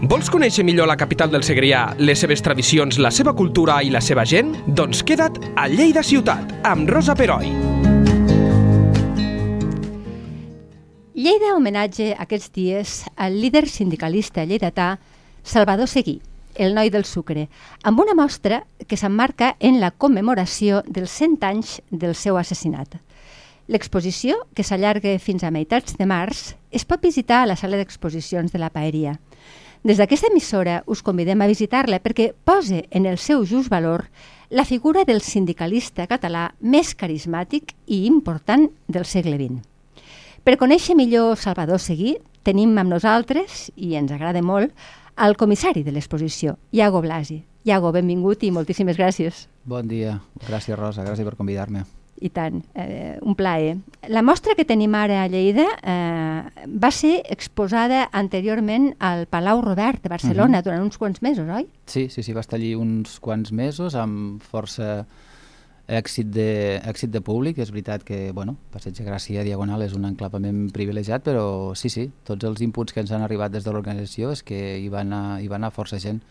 Vols 0.00 0.30
conèixer 0.32 0.62
millor 0.64 0.88
la 0.88 0.94
capital 0.96 1.28
del 1.28 1.42
Segrià, 1.44 1.82
les 2.00 2.22
seves 2.22 2.40
tradicions, 2.40 2.96
la 2.96 3.10
seva 3.12 3.34
cultura 3.36 3.82
i 3.84 3.90
la 3.92 4.00
seva 4.00 4.22
gent? 4.24 4.54
Doncs 4.64 5.02
queda't 5.04 5.36
a 5.60 5.66
Lleida 5.68 6.00
Ciutat, 6.00 6.54
amb 6.64 6.88
Rosa 6.88 7.12
Peroi. 7.12 7.50
Lleida 11.20 11.52
homenatge 11.52 12.14
aquests 12.16 12.48
dies 12.56 12.94
al 13.20 13.36
líder 13.42 13.66
sindicalista 13.68 14.46
lleidatà 14.48 14.94
Salvador 15.44 15.90
Seguí, 15.92 16.16
el 16.56 16.72
noi 16.72 16.88
del 16.88 17.04
sucre, 17.04 17.50
amb 17.84 18.00
una 18.00 18.16
mostra 18.16 18.62
que 18.88 18.96
s'emmarca 18.96 19.58
en 19.60 19.82
la 19.84 19.92
commemoració 19.92 20.80
dels 20.88 21.12
100 21.12 21.44
anys 21.44 21.76
del 21.90 22.16
seu 22.16 22.40
assassinat. 22.40 22.96
L'exposició, 23.68 24.40
que 24.56 24.64
s'allarga 24.64 25.12
fins 25.20 25.44
a 25.44 25.52
meitats 25.52 26.00
de 26.00 26.08
març, 26.08 26.54
es 26.72 26.88
pot 26.88 27.04
visitar 27.04 27.44
a 27.44 27.52
la 27.52 27.60
sala 27.60 27.76
d'exposicions 27.76 28.50
de 28.50 28.58
la 28.58 28.72
Paeria. 28.72 29.18
Des 29.82 29.96
d'aquesta 29.96 30.28
emissora 30.28 30.82
us 30.92 31.00
convidem 31.00 31.40
a 31.40 31.46
visitar-la 31.48 32.02
perquè 32.04 32.34
posa 32.44 32.82
en 32.90 33.06
el 33.08 33.16
seu 33.16 33.46
just 33.48 33.70
valor 33.72 34.10
la 34.50 34.66
figura 34.68 35.06
del 35.08 35.22
sindicalista 35.24 36.04
català 36.10 36.50
més 36.60 36.92
carismàtic 36.92 37.72
i 37.86 38.04
important 38.04 38.66
del 38.88 39.06
segle 39.08 39.38
XX. 39.38 39.62
Per 40.44 40.58
conèixer 40.60 40.96
millor 40.96 41.38
Salvador 41.40 41.80
Seguí, 41.80 42.18
tenim 42.44 42.76
amb 42.76 42.92
nosaltres, 42.92 43.70
i 43.76 43.94
ens 43.96 44.12
agrada 44.12 44.42
molt, 44.44 44.74
el 45.16 45.36
comissari 45.40 45.84
de 45.84 45.92
l'exposició, 45.96 46.58
Iago 46.72 47.00
Blasi. 47.00 47.40
Iago, 47.64 47.92
benvingut 47.92 48.44
i 48.44 48.52
moltíssimes 48.52 49.00
gràcies. 49.00 49.46
Bon 49.64 49.88
dia. 49.88 50.18
Gràcies, 50.44 50.76
Rosa. 50.76 51.04
Gràcies 51.04 51.28
per 51.28 51.36
convidar-me. 51.36 51.86
I 52.20 52.28
tant, 52.28 52.60
eh, 52.74 53.16
un 53.22 53.34
plaer. 53.34 53.78
La 54.12 54.20
mostra 54.22 54.54
que 54.56 54.66
tenim 54.68 54.94
ara 54.94 55.22
a 55.22 55.28
Lleida 55.32 55.64
eh, 55.80 56.66
va 56.68 56.90
ser 56.92 57.22
exposada 57.32 58.08
anteriorment 58.12 58.90
al 58.98 59.24
Palau 59.26 59.62
Robert 59.64 60.02
de 60.02 60.12
Barcelona 60.12 60.58
uh 60.58 60.60
-huh. 60.60 60.64
durant 60.64 60.82
uns 60.82 60.98
quants 60.98 61.22
mesos, 61.22 61.48
oi? 61.48 61.66
Sí, 61.86 62.08
sí, 62.10 62.22
sí, 62.22 62.32
va 62.32 62.40
estar 62.40 62.58
allí 62.58 62.74
uns 62.74 63.18
quants 63.20 63.52
mesos 63.52 63.94
amb 63.94 64.42
força 64.42 65.06
èxit 65.90 66.30
de, 66.30 66.80
èxit 66.86 67.10
de 67.10 67.20
públic. 67.20 67.58
És 67.58 67.70
veritat 67.70 68.04
que, 68.06 68.30
bueno, 68.32 68.56
Passeig 68.72 68.94
de 68.96 69.04
Gràcia 69.04 69.44
Diagonal 69.44 69.82
és 69.82 69.94
un 69.96 70.06
enclavament 70.08 70.70
privilegiat, 70.74 71.24
però 71.26 71.74
sí, 71.74 71.90
sí, 71.90 72.10
tots 72.24 72.44
els 72.44 72.60
inputs 72.60 72.94
que 72.94 73.00
ens 73.00 73.10
han 73.10 73.22
arribat 73.26 73.52
des 73.52 73.66
de 73.66 73.74
l'organització 73.74 74.30
és 74.36 74.44
que 74.46 74.78
hi 74.78 74.88
va 74.88 75.00
anar, 75.00 75.40
hi 75.42 75.48
va 75.48 75.56
anar 75.56 75.72
força 75.74 75.98
gent. 75.98 76.22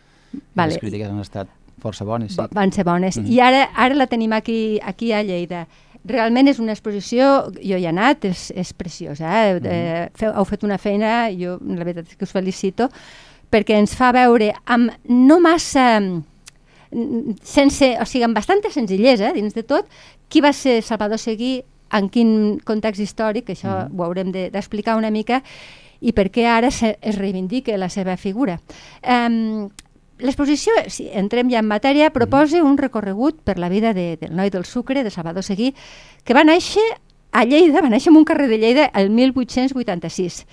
Vale. 0.54 0.74
Les 0.74 0.82
crítiques 0.82 1.10
han 1.10 1.20
estat 1.20 1.50
força 1.80 2.06
bones, 2.06 2.34
sí. 2.36 2.42
Van 2.54 2.72
ser 2.72 2.84
bones. 2.86 3.18
Mhm. 3.18 3.28
I 3.32 3.40
ara, 3.40 3.70
ara 3.76 3.96
la 3.96 4.08
tenim 4.08 4.34
aquí, 4.34 4.80
aquí 4.84 5.12
a 5.14 5.24
Lleida. 5.24 5.68
Realment 6.06 6.48
és 6.48 6.60
una 6.60 6.72
exposició, 6.72 7.52
jo 7.60 7.78
hi 7.78 7.84
he 7.84 7.88
anat, 7.90 8.24
és, 8.26 8.52
és 8.56 8.74
preciosa. 8.74 9.28
Eh? 9.50 9.60
eh, 9.64 10.10
feu, 10.16 10.32
heu 10.32 10.46
fet 10.46 10.64
una 10.64 10.78
feina, 10.78 11.30
jo 11.36 11.58
la 11.60 11.84
veritat 11.84 12.08
és 12.08 12.16
que 12.16 12.24
us 12.24 12.32
felicito, 12.32 12.90
perquè 13.52 13.76
ens 13.78 13.96
fa 13.96 14.12
veure 14.16 14.54
amb 14.66 14.92
no 15.10 15.40
massa 15.42 16.00
mm, 16.00 17.36
sense, 17.44 17.98
o 18.02 18.06
sigui, 18.06 18.24
amb 18.26 18.36
bastanta 18.38 18.72
senzillesa, 18.72 19.34
dins 19.36 19.54
de 19.54 19.64
tot, 19.64 19.86
qui 20.30 20.42
va 20.42 20.54
ser 20.54 20.82
Salvador 20.82 21.20
Seguí, 21.20 21.64
en 21.92 22.08
quin 22.10 22.60
context 22.64 23.02
històric, 23.02 23.50
això 23.50 23.90
Mhm. 23.90 24.00
ho 24.00 24.04
haurem 24.04 24.32
de- 24.32 24.50
d'explicar 24.52 24.96
una 24.96 25.10
mica, 25.12 25.44
i 26.02 26.14
per 26.14 26.32
què 26.32 26.46
ara 26.48 26.72
se, 26.72 26.98
es 27.02 27.18
reivindica 27.18 27.76
la 27.78 27.90
seva 27.90 28.16
figura. 28.16 28.62
Um, 29.04 29.70
L'exposició, 30.20 30.74
si 30.92 31.08
entrem 31.16 31.48
ja 31.52 31.62
en 31.64 31.68
matèria, 31.70 32.10
proposa 32.12 32.60
un 32.64 32.78
recorregut 32.78 33.40
per 33.48 33.56
la 33.58 33.70
vida 33.72 33.94
de, 33.96 34.18
del 34.20 34.36
noi 34.36 34.52
del 34.52 34.66
sucre, 34.68 35.04
de 35.04 35.12
Salvador 35.14 35.46
Seguí, 35.48 35.72
que 36.28 36.36
va 36.36 36.44
néixer 36.44 36.84
a 37.32 37.46
Lleida, 37.46 37.80
va 37.80 37.92
néixer 37.92 38.12
en 38.12 38.20
un 38.20 38.28
carrer 38.28 38.50
de 38.52 38.58
Lleida 38.60 38.90
el 39.00 39.10
1886. 39.16 40.44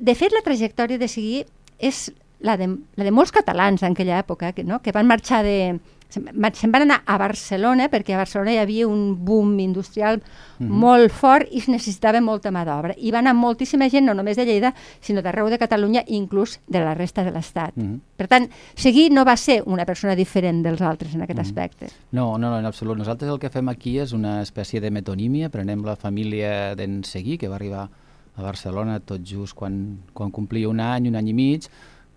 De 0.00 0.14
fet, 0.18 0.34
la 0.34 0.42
trajectòria 0.42 0.98
de 0.98 1.08
Seguí 1.12 1.44
és 1.78 2.08
la 2.40 2.56
de, 2.56 2.66
la 2.96 3.06
de 3.06 3.12
molts 3.14 3.30
catalans 3.36 3.84
en 3.84 3.94
aquella 3.94 4.18
època, 4.18 4.52
que, 4.56 4.64
no? 4.64 4.80
que 4.82 4.96
van 4.96 5.06
marxar 5.06 5.44
de... 5.44 5.78
Se'n 6.10 6.24
va- 6.42 6.50
se'n 6.52 6.72
van 6.72 6.82
anar 6.82 7.02
a 7.06 7.16
Barcelona 7.18 7.88
perquè 7.88 8.14
a 8.14 8.18
Barcelona 8.18 8.52
hi 8.52 8.58
havia 8.58 8.86
un 8.88 9.24
boom 9.24 9.58
industrial 9.60 10.20
Mhm. 10.58 10.68
molt 10.68 11.12
fort 11.12 11.46
i 11.52 11.58
es 11.58 11.68
necessitava 11.68 12.20
molta 12.20 12.50
mà 12.50 12.64
d'obra. 12.66 12.94
I 12.98 13.10
va 13.12 13.20
anar 13.20 13.32
moltíssima 13.34 13.88
gent, 13.88 14.04
no 14.06 14.12
només 14.14 14.36
de 14.36 14.44
Lleida, 14.44 14.74
sinó 15.00 15.22
d'arreu 15.22 15.48
de 15.48 15.56
Catalunya 15.58 16.02
i 16.06 16.16
inclús 16.16 16.58
de 16.66 16.80
la 16.80 16.94
resta 16.94 17.22
de 17.24 17.30
l'Estat. 17.30 17.72
Mhm. 17.76 18.00
Per 18.16 18.28
tant, 18.28 18.50
Seguí 18.74 19.08
no 19.10 19.24
va 19.24 19.36
ser 19.36 19.62
una 19.66 19.86
persona 19.86 20.14
diferent 20.16 20.62
dels 20.64 20.80
altres 20.82 21.14
en 21.14 21.22
aquest 21.22 21.38
Mhm. 21.38 21.46
aspecte. 21.46 21.86
No, 22.12 22.36
no, 22.38 22.50
no, 22.50 22.58
en 22.58 22.66
absolut. 22.66 22.96
Nosaltres 22.98 23.30
el 23.30 23.38
que 23.38 23.48
fem 23.50 23.68
aquí 23.68 23.98
és 23.98 24.12
una 24.12 24.42
espècie 24.42 24.80
de 24.80 24.90
metonímia. 24.90 25.48
Prenem 25.48 25.84
la 25.84 25.96
família 25.96 26.74
d'en 26.74 27.04
Seguí, 27.04 27.38
que 27.38 27.48
va 27.48 27.54
arribar 27.56 27.88
a 28.36 28.42
Barcelona 28.42 29.00
tot 29.00 29.20
just 29.24 29.54
quan, 29.54 29.98
quan 30.12 30.30
complia 30.30 30.68
un 30.68 30.80
any, 30.80 31.08
un 31.08 31.16
any 31.16 31.28
i 31.28 31.34
mig, 31.34 31.64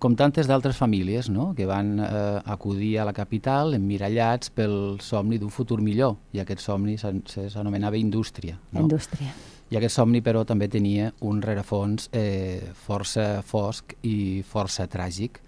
com 0.03 0.18
tantes 0.19 0.50
d'altres 0.50 0.75
famílies 0.75 1.30
no? 1.31 1.53
que 1.56 1.66
van 1.69 1.96
eh, 2.03 2.41
acudir 2.52 2.97
a 3.00 3.08
la 3.08 3.14
capital 3.16 3.78
emmirallats 3.78 4.52
pel 4.52 5.00
somni 5.00 5.40
d'un 5.40 5.53
futur 5.53 5.80
millor, 5.80 6.18
i 6.36 6.44
aquest 6.44 6.59
somni 6.66 6.97
s'anomenava 7.00 8.00
indústria. 8.00 8.58
No? 8.74 8.84
Indústria. 8.84 9.31
I 9.72 9.80
aquest 9.80 9.96
somni, 9.96 10.19
però, 10.22 10.44
també 10.46 10.68
tenia 10.69 11.14
un 11.25 11.40
rerefons 11.41 12.09
eh, 12.12 12.74
força 12.86 13.41
fosc 13.47 13.96
i 14.06 14.44
força 14.46 14.86
tràgic. 14.91 15.40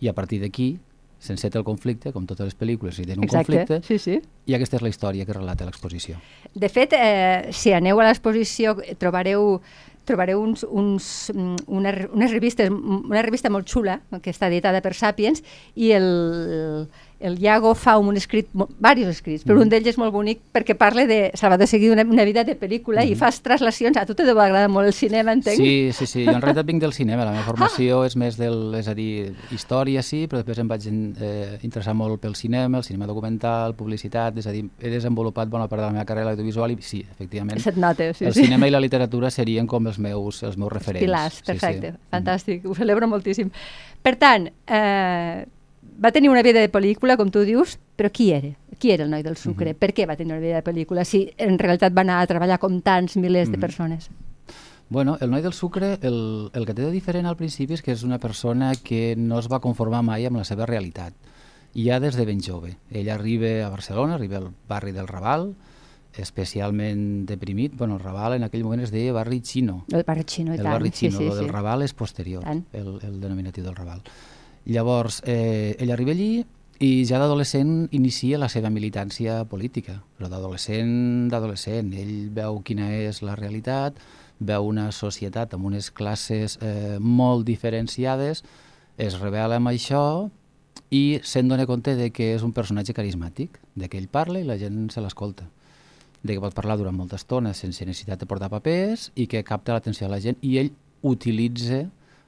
I 0.00 0.08
a 0.08 0.14
partir 0.14 0.38
d'aquí, 0.44 0.76
sense 1.18 1.50
el 1.50 1.64
conflicte, 1.64 2.12
com 2.14 2.28
totes 2.28 2.52
les 2.52 2.56
pel·lícules, 2.56 3.00
hi 3.00 3.08
tenen 3.08 3.24
un 3.24 3.26
Exacte, 3.26 3.64
conflicte, 3.66 3.80
sí, 3.88 3.98
sí. 3.98 4.20
i 4.46 4.54
aquesta 4.54 4.78
és 4.78 4.86
la 4.86 4.92
història 4.92 5.26
que 5.26 5.34
relata 5.34 5.66
l'exposició. 5.66 6.20
De 6.54 6.70
fet, 6.70 6.94
eh, 6.94 7.50
si 7.56 7.74
aneu 7.74 8.00
a 8.00 8.06
l'exposició 8.06 8.76
trobareu 9.00 9.58
trobareu 10.06 10.40
uns, 10.40 10.64
uns, 10.64 11.30
mm, 11.34 11.66
una, 11.66 11.92
unes 12.12 12.32
revistes, 12.32 12.70
una 12.70 13.22
revista 13.22 13.50
molt 13.52 13.68
xula, 13.70 14.00
que 14.22 14.32
està 14.32 14.48
editada 14.50 14.82
per 14.84 14.94
Sapiens, 14.94 15.42
i 15.74 15.92
el, 15.96 16.06
el 16.06 16.88
Iago 17.20 17.74
fa 17.74 17.96
un 17.98 18.16
escrit, 18.16 18.48
diversos 18.52 19.16
escrits, 19.16 19.44
però 19.46 19.56
Mhm. 19.56 19.62
un 19.62 19.68
d'ells 19.70 19.86
és 19.88 19.98
molt 19.98 20.12
bonic 20.12 20.40
perquè 20.52 20.74
parla 20.76 21.06
de 21.06 21.30
Salvador 21.34 21.66
Seguí, 21.66 21.88
una, 21.88 22.02
una 22.02 22.24
vida 22.24 22.44
de 22.44 22.58
pel·lícula, 22.58 23.04
i 23.06 23.10
Mhm. 23.12 23.16
fas 23.18 23.40
traslacions. 23.40 23.96
A 23.96 24.04
tu 24.06 24.14
te 24.14 24.24
deu 24.24 24.38
agradar 24.38 24.68
molt 24.68 24.86
el 24.86 24.92
cinema, 24.92 25.32
entenc? 25.32 25.56
Sí, 25.56 25.90
sí, 25.92 26.06
sí. 26.06 26.24
Jo 26.26 26.32
en 26.32 26.42
realitat 26.42 26.66
vinc 26.66 26.80
del 26.82 26.92
cinema. 26.92 27.24
La 27.24 27.32
meva 27.32 27.44
formació 27.50 28.04
és 28.04 28.16
més 28.16 28.36
del... 28.36 28.74
És 28.74 28.88
a 28.88 28.94
dir, 28.94 29.32
història 29.50 30.02
sí, 30.02 30.26
però 30.28 30.38
després 30.42 30.58
em 30.58 30.68
vaig 30.68 30.86
eh, 30.86 31.58
interessar 31.62 31.94
molt 31.94 32.20
pel 32.20 32.34
cinema, 32.36 32.78
el 32.78 32.84
cinema 32.84 33.06
documental, 33.06 33.74
publicitat, 33.74 34.36
és 34.38 34.46
a 34.46 34.50
dir, 34.52 34.66
he 34.80 34.90
desenvolupat 34.90 35.48
bona 35.48 35.68
part 35.68 35.80
de 35.80 35.86
la 35.86 35.92
meva 35.92 36.04
carrera 36.04 36.30
audiovisual 36.30 36.70
i 36.72 36.76
sí, 36.82 37.00
efectivament, 37.00 37.58
Se't 37.60 37.76
nota, 37.78 38.12
sí, 38.12 38.24
el 38.26 38.34
sí. 38.34 38.44
cinema 38.44 38.66
i 38.68 38.70
la 38.70 38.80
literatura 38.80 39.30
serien 39.30 39.66
com 39.66 39.86
els 39.86 39.98
meus, 39.98 40.42
els 40.42 40.56
meus 40.56 40.70
referents. 40.72 41.04
Pilars, 41.04 41.42
perfecte, 41.42 41.90
Sí, 41.92 41.96
sí. 41.96 42.08
fantàstic, 42.10 42.64
ho 42.66 42.74
celebro 42.74 43.08
moltíssim. 43.08 43.50
Per 44.02 44.16
tant, 44.16 44.50
eh, 44.66 45.46
va 46.02 46.12
tenir 46.12 46.28
una 46.30 46.42
vida 46.42 46.60
de 46.60 46.70
pel·lícula, 46.70 47.16
com 47.16 47.30
tu 47.30 47.40
dius, 47.44 47.78
però 47.96 48.10
qui 48.12 48.30
era? 48.32 48.54
Qui 48.78 48.90
era 48.92 49.04
el 49.04 49.10
noi 49.10 49.22
del 49.22 49.36
sucre? 49.36 49.72
Mhm. 49.72 49.78
Per 49.78 49.94
què 49.94 50.06
va 50.08 50.16
tenir 50.16 50.32
una 50.32 50.40
vida 50.42 50.60
de 50.60 50.64
pel·lícula 50.64 51.04
si 51.04 51.30
en 51.38 51.58
realitat 51.58 51.92
va 51.96 52.02
anar 52.02 52.20
a 52.20 52.26
treballar 52.26 52.58
com 52.58 52.80
tants 52.82 53.16
milers 53.16 53.48
de 53.50 53.56
Mhm. 53.56 53.60
persones? 53.60 54.10
Bueno, 54.88 55.16
el 55.20 55.30
noi 55.30 55.42
del 55.42 55.52
sucre, 55.52 55.98
el, 56.02 56.50
el 56.52 56.64
que 56.66 56.72
té 56.74 56.82
de 56.82 56.90
diferent 56.92 57.26
al 57.26 57.36
principi 57.36 57.74
és 57.74 57.82
que 57.82 57.90
és 57.92 58.04
una 58.04 58.18
persona 58.20 58.72
que 58.76 59.16
no 59.16 59.38
es 59.40 59.48
va 59.50 59.58
conformar 59.58 60.02
mai 60.02 60.26
amb 60.26 60.36
la 60.36 60.44
seva 60.44 60.64
realitat. 60.66 61.12
I 61.74 61.88
ja 61.88 61.98
des 62.00 62.14
de 62.16 62.24
ben 62.24 62.40
jove. 62.40 62.76
Ell 62.90 63.10
arriba 63.10 63.66
a 63.66 63.68
Barcelona, 63.68 64.14
arriba 64.14 64.36
al 64.38 64.52
barri 64.68 64.92
del 64.92 65.08
Raval, 65.08 65.56
especialment 66.16 67.26
deprimit. 67.26 67.74
Bueno, 67.76 67.94
el 67.96 68.00
Raval 68.00 68.34
en 68.34 68.44
aquell 68.44 68.64
moment 68.64 68.82
es 68.82 68.90
deia 68.90 69.12
barri 69.12 69.40
xino. 69.44 69.84
El 69.92 70.02
barri 70.04 70.24
xino, 70.24 70.54
i 70.54 70.58
el 70.58 70.62
tant. 70.62 70.72
barri 70.74 70.90
xino, 70.90 71.12
sí, 71.18 71.24
sí, 71.24 71.28
lo 71.28 71.34
del 71.36 71.46
sí. 71.46 71.50
Raval 71.50 71.82
és 71.82 71.92
posterior, 71.94 72.42
Tant. 72.44 72.64
el, 72.72 72.98
el 73.02 73.20
denominatiu 73.20 73.64
del 73.64 73.74
Raval. 73.76 74.02
Llavors, 74.66 75.22
eh, 75.24 75.76
ell 75.78 75.92
arriba 75.94 76.12
allí 76.12 76.44
i 76.82 77.04
ja 77.08 77.20
d'adolescent 77.22 77.88
inicia 77.96 78.38
la 78.38 78.50
seva 78.52 78.68
militància 78.68 79.44
política, 79.48 80.00
però 80.18 80.28
d'adolescent, 80.28 81.28
d'adolescent. 81.32 81.92
Ell 81.94 82.28
veu 82.34 82.60
quina 82.66 82.90
és 82.92 83.22
la 83.22 83.36
realitat, 83.38 83.96
veu 84.38 84.66
una 84.68 84.90
societat 84.92 85.54
amb 85.54 85.70
unes 85.70 85.90
classes 85.90 86.58
eh, 86.60 86.98
molt 87.00 87.46
diferenciades, 87.46 88.42
es 88.98 89.20
revela 89.20 89.60
amb 89.60 89.70
això 89.70 90.02
i 90.90 91.20
se'n 91.22 91.48
dona 91.48 91.66
compte 91.66 91.94
de 91.96 92.10
que 92.10 92.34
és 92.34 92.42
un 92.42 92.52
personatge 92.52 92.94
carismàtic, 92.96 93.60
de 93.74 93.88
que 93.88 94.00
ell 94.00 94.10
parla 94.10 94.40
i 94.40 94.48
la 94.48 94.58
gent 94.60 94.90
se 94.92 95.00
l'escolta 95.00 95.48
de 96.26 96.34
que 96.34 96.42
pot 96.42 96.54
parlar 96.54 96.76
durant 96.76 96.96
molta 96.96 97.16
estona 97.16 97.54
sense 97.54 97.86
necessitat 97.86 98.20
de 98.20 98.28
portar 98.28 98.50
papers 98.52 99.10
i 99.14 99.28
que 99.30 99.44
capta 99.46 99.76
l'atenció 99.76 100.06
de 100.06 100.12
la 100.12 100.20
gent 100.20 100.40
i 100.42 100.58
ell 100.60 100.72
utilitza 101.06 101.86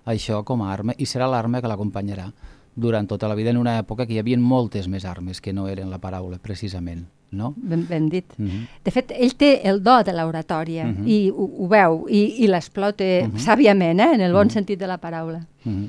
això 0.09 0.43
com 0.45 0.63
a 0.65 0.73
arma 0.73 0.95
i 0.99 1.07
serà 1.07 1.29
l'arma 1.29 1.61
que 1.61 1.69
l'acompanyarà 1.71 2.31
durant 2.79 3.09
tota 3.11 3.29
la 3.29 3.35
vida 3.35 3.51
en 3.51 3.57
una 3.59 3.79
època 3.81 4.07
que 4.07 4.15
hi 4.15 4.19
havia 4.23 4.39
moltes 4.39 4.87
més 4.89 5.05
armes 5.05 5.41
que 5.41 5.53
no 5.53 5.67
eren 5.69 5.91
la 5.91 5.99
paraula, 5.99 6.39
precisament. 6.39 7.07
No? 7.31 7.53
Ben, 7.57 7.83
ben 7.89 8.09
dit. 8.09 8.25
Mm 8.39 8.47
-hmm. 8.47 8.67
De 8.85 8.91
fet, 8.91 9.11
ell 9.13 9.35
té 9.37 9.61
el 9.69 9.83
do 9.83 10.03
de 10.03 10.13
l'oratòria 10.13 10.85
Mhm. 10.87 11.07
i 11.07 11.31
ho, 11.31 11.45
ho 11.59 11.69
veu 11.69 12.07
i, 12.09 12.45
i 12.45 12.47
l'explota 12.47 13.05
Mhm. 13.05 13.37
sàviament, 13.39 14.01
eh, 14.01 14.15
en 14.15 14.21
el 14.21 14.33
bon 14.33 14.47
Mhm. 14.47 14.53
sentit 14.53 14.79
de 14.79 14.87
la 14.87 14.97
paraula. 14.99 15.47
Mm 15.65 15.73
-hmm. 15.73 15.89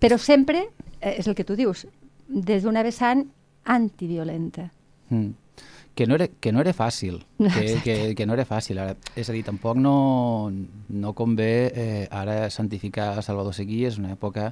Però 0.00 0.18
sempre, 0.18 0.68
eh, 1.00 1.14
és 1.18 1.26
el 1.26 1.34
que 1.34 1.44
tu 1.44 1.56
dius, 1.56 1.86
des 2.28 2.62
d'una 2.62 2.82
vessant 2.82 3.26
antiviolenta. 3.64 4.70
Mm. 5.08 5.30
Que 6.00 6.06
no 6.06 6.14
era, 6.14 6.28
que 6.28 6.50
no 6.50 6.62
era 6.62 6.72
fàcil, 6.72 7.18
que, 7.36 7.64
que, 7.84 7.94
que 8.16 8.24
no 8.24 8.32
era 8.32 8.46
fàcil. 8.48 8.78
Ara, 8.80 8.94
és 9.20 9.28
a 9.28 9.34
dir, 9.36 9.42
tampoc 9.44 9.76
no, 9.76 10.48
no 10.48 11.10
convé 11.12 11.50
eh, 11.68 12.06
ara 12.08 12.46
santificar 12.48 13.18
Salvador 13.20 13.52
Seguí, 13.52 13.82
és 13.84 13.98
una 14.00 14.14
època 14.14 14.46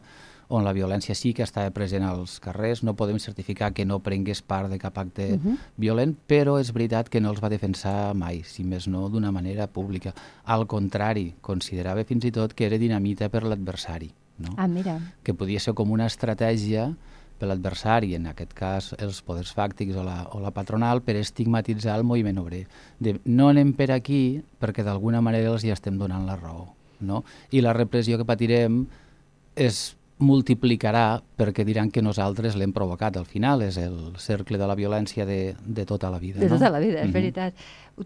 on 0.53 0.67
la 0.67 0.75
violència 0.77 1.17
sí 1.17 1.33
que 1.33 1.47
estava 1.47 1.73
present 1.73 2.05
als 2.05 2.37
carrers, 2.45 2.83
no 2.85 2.93
podem 3.01 3.17
certificar 3.17 3.71
que 3.73 3.89
no 3.89 4.03
prengués 4.05 4.45
part 4.45 4.69
de 4.69 4.77
cap 4.77 5.01
acte 5.01 5.31
uh 5.39 5.41
-huh. 5.41 5.57
violent, 5.81 6.15
però 6.29 6.61
és 6.61 6.75
veritat 6.77 7.09
que 7.09 7.21
no 7.21 7.31
els 7.31 7.41
va 7.41 7.49
defensar 7.49 8.13
mai, 8.13 8.43
si 8.45 8.63
més 8.63 8.87
no 8.87 9.09
d'una 9.09 9.33
manera 9.33 9.69
pública. 9.69 10.13
Al 10.45 10.67
contrari, 10.67 11.35
considerava 11.41 12.05
fins 12.05 12.27
i 12.27 12.31
tot 12.31 12.53
que 12.53 12.67
era 12.67 12.77
dinamita 12.77 13.31
per 13.31 13.45
l'adversari. 13.45 14.13
No? 14.37 14.53
Ah, 14.59 14.69
mira. 14.69 15.01
Que 15.23 15.33
podia 15.33 15.61
ser 15.61 15.73
com 15.73 15.91
una 15.91 16.07
estratègia 16.07 16.95
per 17.39 17.49
l'adversari, 17.49 18.15
en 18.19 18.27
aquest 18.33 18.55
cas 18.57 18.93
els 18.99 19.21
poders 19.27 19.53
fàctics 19.55 19.97
o 19.97 20.05
la, 20.07 20.19
o 20.35 20.41
la 20.43 20.53
patronal, 20.55 21.03
per 21.07 21.17
estigmatitzar 21.21 21.97
el 21.99 22.05
moviment 22.05 22.41
obrer. 22.43 22.65
De, 22.99 23.17
no 23.25 23.49
anem 23.53 23.73
per 23.79 23.93
aquí 23.95 24.41
perquè 24.61 24.85
d'alguna 24.87 25.23
manera 25.25 25.53
els 25.55 25.65
hi 25.65 25.73
estem 25.75 25.99
donant 25.99 26.27
la 26.27 26.37
raó. 26.37 26.67
No? 27.01 27.23
I 27.55 27.63
la 27.63 27.77
repressió 27.77 28.19
que 28.19 28.27
patirem 28.27 28.83
és 29.55 29.99
multiplicarà 30.19 31.21
perquè 31.39 31.63
diran 31.67 31.93
que 31.95 32.03
nosaltres 32.03 32.57
l'hem 32.59 32.73
provocat. 32.75 33.17
Al 33.17 33.27
final 33.27 33.63
és 33.63 33.79
el 33.79 34.17
cercle 34.19 34.59
de 34.59 34.67
la 34.67 34.75
violència 34.79 35.27
de, 35.27 35.55
de 35.63 35.85
tota 35.87 36.11
la 36.11 36.19
vida. 36.19 36.41
De 36.41 36.49
no? 36.49 36.57
tota 36.59 36.71
la 36.75 36.81
vida, 36.83 37.01
és 37.01 37.07
mm 37.07 37.09
-hmm. 37.09 37.15
veritat. 37.15 37.55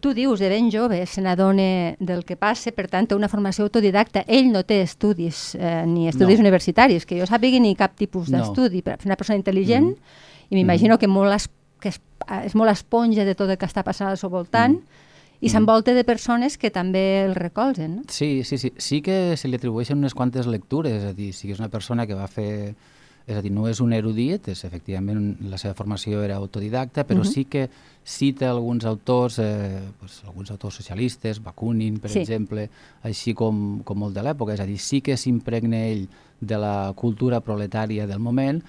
Tu 0.00 0.14
dius, 0.16 0.40
de 0.40 0.48
ben 0.48 0.70
jove, 0.72 1.02
se 1.06 1.20
n'adona 1.20 1.96
del 2.00 2.24
que 2.24 2.36
passa, 2.40 2.72
per 2.72 2.86
tant, 2.88 3.08
té 3.08 3.16
una 3.18 3.28
formació 3.28 3.66
autodidacta. 3.66 4.24
Ell 4.26 4.48
no 4.52 4.62
té 4.64 4.80
estudis, 4.86 5.54
eh, 5.58 5.84
ni 5.86 6.08
estudis 6.08 6.40
no. 6.40 6.46
universitaris, 6.46 7.04
que 7.04 7.18
jo 7.18 7.26
sàpigui 7.28 7.60
ni 7.60 7.74
cap 7.76 7.96
tipus 7.98 8.30
d'estudi. 8.32 8.80
No. 8.80 8.92
Per 8.92 9.10
una 9.10 9.18
persona 9.20 9.40
intel·ligent, 9.40 9.92
mm 9.92 10.28
i 10.52 10.56
m'imagino 10.58 10.98
mm 10.98 11.00
que, 11.00 11.08
molt 11.08 11.32
es, 11.32 11.46
que 11.80 11.88
és, 11.88 11.96
és 12.44 12.54
molt 12.54 12.68
esponja 12.68 13.24
de 13.24 13.32
tot 13.34 13.48
el 13.48 13.56
que 13.56 13.64
està 13.64 13.80
passant 13.80 14.10
al 14.10 14.18
seu 14.20 14.28
voltant, 14.28 14.76
mm 14.76 15.10
i 15.42 15.48
mm. 15.48 15.50
s'envolta 15.50 15.92
de 15.92 16.04
persones 16.06 16.56
que 16.56 16.70
també 16.70 17.24
el 17.24 17.34
recolzen, 17.34 17.96
no? 17.96 18.02
Sí, 18.08 18.44
sí, 18.46 18.58
sí. 18.58 18.70
Sí 18.78 19.00
que 19.02 19.34
se 19.36 19.50
li 19.50 19.58
atribueixen 19.58 19.98
unes 19.98 20.14
quantes 20.14 20.46
lectures, 20.46 20.94
és 21.00 21.08
a 21.10 21.16
dir, 21.18 21.32
si 21.34 21.50
és 21.50 21.58
una 21.58 21.68
persona 21.68 22.06
que 22.06 22.14
va 22.14 22.28
fer... 22.30 22.74
És 23.26 23.36
a 23.38 23.42
dir, 23.42 23.52
no 23.54 23.68
és 23.70 23.80
un 23.80 23.92
erudit, 23.94 24.48
és, 24.50 24.64
efectivament 24.66 25.36
la 25.50 25.58
seva 25.60 25.76
formació 25.78 26.22
era 26.24 26.36
autodidacta, 26.36 27.06
però 27.06 27.20
uh 27.20 27.24
-huh. 27.24 27.32
sí 27.32 27.44
que 27.44 27.68
cita 28.04 28.50
alguns 28.50 28.84
autors, 28.84 29.38
eh, 29.38 29.80
pues, 30.00 30.22
alguns 30.24 30.50
autors 30.50 30.74
socialistes, 30.74 31.42
Bakunin, 31.42 32.00
per 32.00 32.10
sí. 32.10 32.18
exemple, 32.20 32.68
així 33.02 33.34
com, 33.34 33.82
com 33.84 33.98
molt 33.98 34.14
de 34.14 34.22
l'època, 34.22 34.54
és 34.54 34.60
a 34.60 34.66
dir, 34.66 34.78
sí 34.78 35.00
que 35.00 35.16
s'impregna 35.16 35.86
ell 35.86 36.08
de 36.40 36.58
la 36.58 36.92
cultura 36.96 37.40
proletària 37.40 38.06
del 38.06 38.18
moment, 38.18 38.62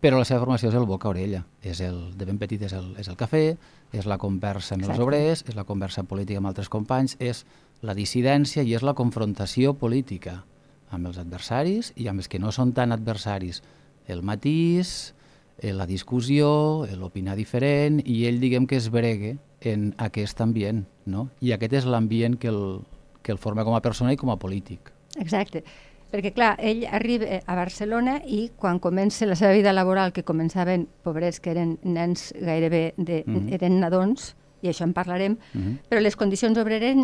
però 0.00 0.18
la 0.18 0.24
seva 0.24 0.40
formació 0.40 0.70
és 0.70 0.74
el 0.74 0.86
boca-orella, 0.86 1.44
és 1.62 1.80
el, 1.80 2.16
de 2.16 2.24
ben 2.24 2.38
petit 2.38 2.62
és 2.62 2.72
el, 2.72 2.94
és 2.96 3.08
el 3.08 3.18
cafè, 3.20 3.56
és 3.92 4.06
la 4.06 4.16
conversa 4.18 4.74
amb 4.74 4.84
Exacte. 4.84 4.96
els 4.96 5.06
obrers, 5.06 5.44
és 5.48 5.56
la 5.58 5.64
conversa 5.64 6.04
política 6.08 6.38
amb 6.38 6.46
altres 6.46 6.70
companys, 6.72 7.16
és 7.18 7.44
la 7.82 7.94
dissidència 7.94 8.64
i 8.64 8.74
és 8.74 8.84
la 8.86 8.94
confrontació 8.94 9.74
política 9.74 10.44
amb 10.90 11.10
els 11.10 11.20
adversaris 11.20 11.92
i 11.96 12.08
amb 12.08 12.22
els 12.22 12.28
que 12.28 12.40
no 12.40 12.52
són 12.52 12.72
tan 12.72 12.92
adversaris. 12.92 13.62
El 14.10 14.22
matís, 14.22 15.14
eh, 15.58 15.72
la 15.72 15.86
discussió, 15.86 16.86
l'opinar 16.98 17.36
diferent, 17.38 18.00
i 18.04 18.24
ell 18.28 18.40
diguem 18.40 18.66
que 18.66 18.76
es 18.80 18.90
bregue 18.90 19.36
en 19.60 19.92
aquest 19.98 20.40
ambient, 20.40 20.86
no? 21.06 21.28
I 21.40 21.52
aquest 21.56 21.80
és 21.82 21.86
l'ambient 21.86 22.38
que, 22.40 22.48
el, 22.48 22.80
que 23.22 23.32
el 23.32 23.38
forma 23.38 23.64
com 23.64 23.76
a 23.76 23.84
persona 23.84 24.14
i 24.14 24.18
com 24.20 24.32
a 24.32 24.38
polític. 24.40 24.92
Exacte. 25.20 25.62
Perquè, 26.10 26.32
clar, 26.34 26.56
ell 26.58 26.82
arriba 26.90 27.38
a 27.46 27.54
Barcelona 27.54 28.16
i 28.26 28.48
quan 28.58 28.80
comença 28.82 29.28
la 29.28 29.36
seva 29.38 29.52
vida 29.54 29.72
laboral, 29.72 30.10
que 30.10 30.26
començaven 30.26 30.88
pobrets, 31.04 31.38
que 31.38 31.52
eren 31.52 31.76
nens 31.86 32.32
gairebé, 32.34 32.94
de, 32.96 33.22
mm 33.26 33.36
-hmm. 33.36 33.54
eren 33.54 33.80
nadons, 33.80 34.34
i 34.60 34.68
això 34.68 34.84
en 34.84 34.92
parlarem, 34.92 35.36
mm 35.54 35.60
-hmm. 35.60 35.78
però 35.88 36.00
les 36.00 36.16
condicions 36.16 36.58
obreres, 36.58 36.96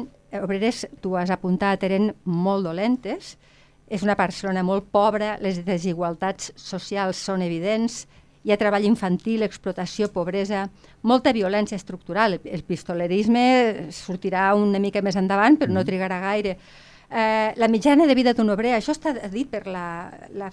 obreres, 0.42 0.88
tu 1.00 1.16
has 1.16 1.30
apuntat, 1.30 1.82
eren 1.84 2.14
molt 2.24 2.64
dolentes, 2.64 3.38
és 3.88 4.02
una 4.02 4.16
Barcelona 4.18 4.62
molt 4.66 4.88
pobra, 4.90 5.36
les 5.40 5.62
desigualtats 5.64 6.52
socials 6.56 7.16
són 7.16 7.42
evidents, 7.42 8.06
hi 8.46 8.52
ha 8.52 8.58
treball 8.58 8.84
infantil, 8.86 9.42
explotació, 9.42 10.08
pobresa, 10.14 10.68
molta 11.02 11.32
violència 11.34 11.76
estructural. 11.76 12.38
El 12.44 12.62
pistolerisme 12.62 13.90
sortirà 13.90 14.52
una 14.54 14.78
mica 14.78 15.02
més 15.02 15.18
endavant, 15.18 15.58
però 15.58 15.72
no 15.74 15.86
trigarà 15.86 16.20
gaire 16.22 16.56
Eh, 17.10 17.52
la 17.54 17.68
mitjana 17.68 18.06
de 18.06 18.14
vida 18.14 18.32
d'un 18.34 18.50
obrer, 18.50 18.74
això 18.74 18.90
està 18.94 19.12
dit 19.30 19.46
per 19.46 19.62
la, 19.70 20.10
la, 20.34 20.50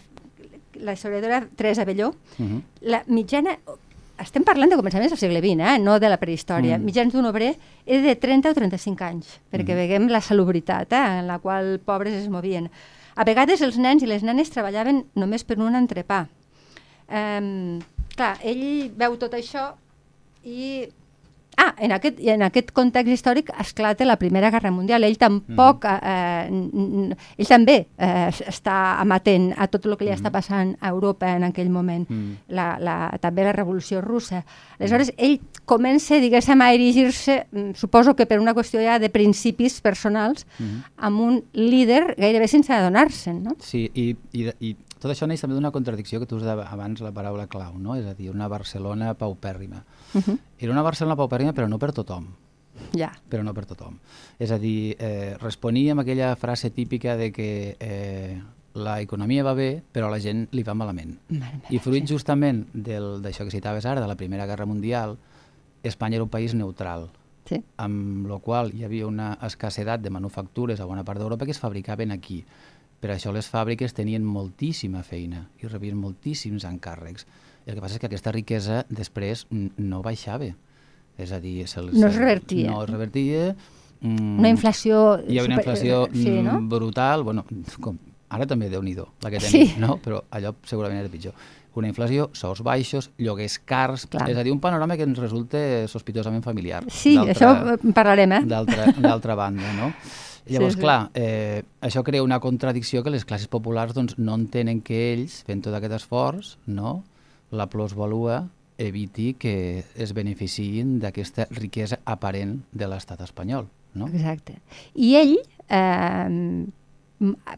la 0.85 0.93
historiadora 0.93 1.41
Teresa 1.55 1.81
Avelló, 1.81 2.09
uh 2.09 2.43
mhm. 2.43 2.57
-huh. 2.57 2.61
la 2.81 3.03
mitjana 3.07 3.57
estem 4.19 4.43
parlant 4.43 4.69
de 4.69 4.77
començaments 4.77 5.09
del 5.09 5.17
segle 5.17 5.41
XX, 5.41 5.59
eh? 5.59 5.79
no 5.79 5.99
de 5.99 6.07
la 6.07 6.17
prehistòria. 6.17 6.77
Mm. 6.77 6.85
Mitjans 6.85 7.13
d'un 7.13 7.25
obrer 7.25 7.57
és 7.85 8.03
de 8.03 8.15
30 8.15 8.49
o 8.49 8.53
35 8.53 9.03
anys, 9.03 9.39
perquè 9.51 9.73
mm. 9.73 9.75
veiem 9.75 10.07
la 10.07 10.21
salubritat 10.21 10.93
eh? 10.93 11.19
en 11.19 11.27
la 11.27 11.39
qual 11.39 11.79
pobres 11.79 12.13
es 12.13 12.29
movien. 12.29 12.69
A 13.15 13.25
vegades 13.27 13.61
els 13.61 13.77
nens 13.77 14.03
i 14.03 14.09
les 14.09 14.23
nenes 14.25 14.51
treballaven 14.53 15.03
només 15.19 15.45
per 15.45 15.59
un 15.61 15.77
entrepà. 15.77 16.23
Um, 17.07 17.79
clar, 18.17 18.35
ell 18.41 18.89
veu 18.97 19.17
tot 19.21 19.35
això 19.37 19.71
i 20.43 20.89
Ah, 21.57 21.75
en 21.77 21.91
aquest, 21.93 22.19
en 22.19 22.41
aquest 22.45 22.71
context 22.73 23.13
històric 23.13 23.51
esclata 23.61 24.05
la 24.07 24.17
Primera 24.17 24.49
Guerra 24.53 24.71
Mundial. 24.71 25.03
Ell 25.05 25.19
tampoc, 25.21 25.85
mm. 25.85 27.11
eh, 27.13 27.17
ell 27.37 27.49
també 27.49 27.75
eh, 27.83 28.29
està 28.49 28.77
amatent 29.01 29.51
a 29.57 29.67
tot 29.69 29.85
el 29.85 29.97
que 29.97 30.07
li 30.07 30.11
mm. 30.11 30.19
està 30.21 30.31
passant 30.33 30.73
a 30.81 30.93
Europa 30.93 31.29
en 31.29 31.45
aquell 31.49 31.69
moment, 31.73 32.07
mm. 32.09 32.53
la, 32.57 32.67
la, 32.81 32.97
també 33.21 33.45
la 33.45 33.53
Revolució 33.53 34.01
Russa. 34.01 34.41
Aleshores, 34.79 35.13
ell 35.17 35.37
comença, 35.69 36.17
diguéssim, 36.23 36.61
a 36.61 36.71
erigir-se, 36.73 37.43
mm, 37.51 37.75
suposo 37.79 38.15
que 38.17 38.25
per 38.29 38.41
una 38.41 38.55
qüestió 38.57 38.81
ja 38.83 38.97
de 38.99 39.11
principis 39.13 39.79
personals, 39.81 40.47
mm. 40.57 40.81
amb 41.05 41.27
un 41.27 41.37
líder 41.53 42.15
gairebé 42.17 42.49
sense 42.49 42.73
adonar-se'n, 42.73 43.43
no? 43.45 43.57
Sí, 43.61 43.85
i, 43.93 44.09
i, 44.33 44.49
i 44.59 44.75
tot 45.03 45.11
això 45.11 45.27
neix 45.27 45.41
també 45.43 45.57
d'una 45.57 45.73
contradicció 45.75 46.21
que 46.21 46.29
tu 46.29 46.39
has 46.39 46.47
abans 46.63 47.01
la 47.03 47.11
paraula 47.11 47.49
clau, 47.51 47.75
no? 47.75 47.97
És 47.99 48.07
a 48.07 48.15
dir, 48.15 48.29
una 48.31 48.47
Barcelona 48.47 49.13
paupèrrima. 49.19 49.83
Uh 50.13 50.21
-huh. 50.21 50.37
Era 50.57 50.71
una 50.71 50.81
Barcelona 50.81 51.17
paupèrrima 51.19 51.51
però 51.51 51.67
no 51.67 51.77
per 51.77 51.91
tothom. 51.91 52.27
Ja. 52.95 53.11
Però 53.29 53.43
no 53.43 53.53
per 53.53 53.65
tothom. 53.65 53.99
És 54.39 54.51
a 54.51 54.57
dir, 54.57 54.95
eh, 54.99 55.35
responia 55.39 55.91
amb 55.91 56.01
aquella 56.01 56.35
frase 56.35 56.69
típica 56.69 57.17
de 57.17 57.31
que 57.31 57.75
eh, 57.79 58.41
la 58.73 59.01
economia 59.01 59.43
va 59.43 59.53
bé, 59.53 59.83
però 59.91 60.09
la 60.09 60.19
gent 60.19 60.47
li 60.51 60.63
va 60.63 60.73
malament. 60.73 61.17
I 61.69 61.79
fruit 61.79 62.07
justament 62.07 62.65
d'això 62.73 63.43
que 63.43 63.51
citaves 63.51 63.85
ara, 63.85 64.01
de 64.01 64.07
la 64.07 64.15
Primera 64.15 64.45
Guerra 64.45 64.65
Mundial, 64.65 65.17
Espanya 65.83 66.15
era 66.15 66.23
un 66.23 66.29
país 66.29 66.53
neutral, 66.53 67.09
sí. 67.45 67.61
amb 67.77 68.27
la 68.27 68.39
qual 68.39 68.73
hi 68.73 68.83
havia 68.87 69.07
una 69.07 69.33
escassedat 69.43 70.01
de 70.01 70.09
manufactures 70.09 70.79
a 70.79 70.85
bona 70.85 71.03
part 71.03 71.19
d'Europa 71.19 71.45
que 71.45 71.51
es 71.51 71.59
fabricaven 71.59 72.11
aquí. 72.11 72.45
Per 73.03 73.11
això 73.11 73.33
les 73.35 73.49
fàbriques 73.51 73.91
tenien 73.91 74.23
moltíssima 74.23 75.01
feina 75.03 75.41
i 75.59 75.67
rebien 75.67 75.97
moltíssims 75.99 76.63
encàrrecs. 76.63 77.25
El 77.67 77.75
que 77.75 77.83
passa 77.83 77.97
és 77.97 77.99
que 77.99 78.07
aquesta 78.07 78.31
riquesa 78.31 78.85
després 78.87 79.43
no 79.51 79.99
baixava. 80.05 80.47
És 81.19 81.33
a 81.35 81.39
dir, 81.43 81.67
se, 81.67 81.83
no 81.83 82.07
es 82.07 82.15
revertia. 82.15 82.71
No 82.71 82.79
es 82.85 82.89
revertia. 82.89 83.49
Mm, 83.99 84.39
una 84.39 84.53
inflació... 84.53 85.03
Hi 85.27 85.41
ha 85.41 85.43
una 85.43 85.59
inflació 85.59 86.05
super... 86.07 86.23
sí, 86.23 86.37
no? 86.47 86.55
brutal. 86.71 87.27
Bueno, 87.27 87.43
com, 87.83 87.99
ara 88.31 88.47
també 88.47 88.71
déu 88.71 88.81
nhi 88.81 88.95
la 88.95 89.29
que 89.29 89.43
tenim, 89.43 89.67
sí. 89.75 89.83
no? 89.83 89.99
però 89.99 90.23
allò 90.31 90.55
segurament 90.63 91.03
era 91.03 91.11
pitjor. 91.11 91.35
Una 91.75 91.89
inflació, 91.89 92.29
sous 92.37 92.61
baixos, 92.63 93.11
lloguers 93.17 93.57
cars, 93.65 94.07
Clar. 94.07 94.29
és 94.29 94.37
a 94.37 94.43
dir, 94.45 94.53
un 94.53 94.61
panorama 94.61 94.95
que 94.95 95.03
ens 95.03 95.19
resulta 95.19 95.59
sospitosament 95.89 96.43
familiar. 96.45 96.83
Sí, 96.87 97.17
això 97.17 97.51
parlarem, 97.97 98.37
eh? 98.37 98.45
D'altra 98.47 99.35
banda, 99.35 99.73
no? 99.75 99.91
Llavors, 100.47 100.73
sí, 100.73 100.79
sí. 100.79 100.83
clar, 100.83 100.99
eh, 101.13 101.63
això 101.81 102.03
crea 102.03 102.23
una 102.23 102.41
contradicció 102.43 103.03
que 103.03 103.13
les 103.13 103.23
classes 103.25 103.47
populars 103.47 103.95
doncs, 103.95 104.17
no 104.17 104.35
entenen 104.35 104.81
que 104.83 104.99
ells, 105.13 105.41
fent 105.47 105.63
tot 105.63 105.75
aquest 105.77 105.95
esforç, 106.01 106.57
no, 106.67 107.01
la 107.51 107.69
plusvalua 107.71 108.43
eviti 108.81 109.33
que 109.39 109.85
es 109.95 110.13
beneficiïn 110.17 110.97
d'aquesta 110.99 111.47
riquesa 111.53 112.01
aparent 112.09 112.57
de 112.73 112.89
l'estat 112.89 113.21
espanyol. 113.23 113.69
No? 113.93 114.09
Exacte. 114.09 114.57
I 114.97 115.13
ell, 115.21 115.35
eh, 115.69 116.65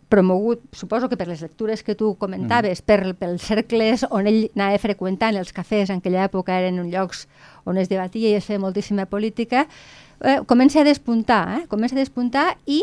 promogut, 0.09 0.61
suposo 0.75 1.09
que 1.09 1.17
per 1.17 1.27
les 1.27 1.41
lectures 1.41 1.81
que 1.83 1.95
tu 1.95 2.13
comentaves, 2.21 2.81
mm. 2.81 2.85
per, 2.85 3.15
pels 3.17 3.45
cercles 3.47 4.05
on 4.11 4.27
ell 4.29 4.43
anava 4.53 4.81
freqüentant, 4.81 5.37
els 5.39 5.53
cafès 5.55 5.89
en 5.89 6.03
aquella 6.03 6.27
època 6.27 6.59
eren 6.59 6.83
llocs 6.91 7.25
on 7.65 7.79
es 7.81 7.89
debatia 7.89 8.29
i 8.29 8.37
es 8.37 8.45
feia 8.45 8.61
moltíssima 8.61 9.07
política, 9.09 9.65
eh, 10.25 10.41
comença 10.45 10.81
a 10.81 10.83
despuntar, 10.83 11.61
eh? 11.61 11.67
comença 11.67 11.95
a 11.95 11.99
despuntar 11.99 12.57
i 12.65 12.81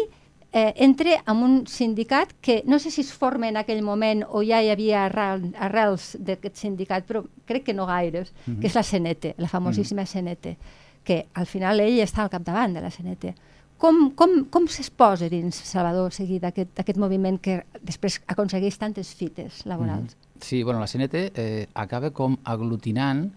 eh, 0.52 0.72
entra 0.76 1.22
en 1.26 1.36
un 1.42 1.66
sindicat 1.66 2.32
que 2.40 2.62
no 2.66 2.78
sé 2.78 2.90
si 2.90 3.00
es 3.00 3.12
forma 3.12 3.48
en 3.48 3.56
aquell 3.56 3.82
moment 3.82 4.22
o 4.28 4.42
ja 4.44 4.62
hi 4.62 4.70
havia 4.70 5.06
arrel, 5.06 5.48
arrels 5.58 6.16
d'aquest 6.20 6.60
sindicat, 6.60 7.06
però 7.08 7.24
crec 7.48 7.64
que 7.64 7.74
no 7.74 7.86
gaires, 7.86 8.32
mm 8.32 8.52
-hmm. 8.52 8.60
que 8.60 8.66
és 8.66 8.74
la 8.74 8.82
CNT, 8.82 9.34
la 9.38 9.48
famosíssima 9.48 10.02
mm 10.02 10.06
-hmm. 10.06 10.36
CNT, 10.36 10.56
que 11.04 11.26
al 11.34 11.46
final 11.46 11.80
ell 11.80 11.98
està 11.98 12.22
al 12.22 12.30
capdavant 12.30 12.74
de 12.74 12.80
la 12.80 12.90
CNT. 12.90 13.34
Com, 13.78 14.12
com, 14.14 14.44
com 14.44 14.68
s'exposa 14.68 15.28
dins 15.28 15.56
Salvador 15.56 16.12
Seguí 16.12 16.38
d'aquest 16.38 16.96
moviment 16.96 17.40
que 17.40 17.64
després 17.82 18.20
aconsegueix 18.28 18.78
tantes 18.78 19.14
fites 19.14 19.66
laborals? 19.66 20.14
Mm 20.14 20.20
-hmm. 20.20 20.42
Sí, 20.42 20.62
bueno, 20.62 20.80
la 20.80 20.86
CNT 20.86 21.14
eh, 21.34 21.66
acaba 21.74 22.10
com 22.10 22.36
aglutinant 22.44 23.32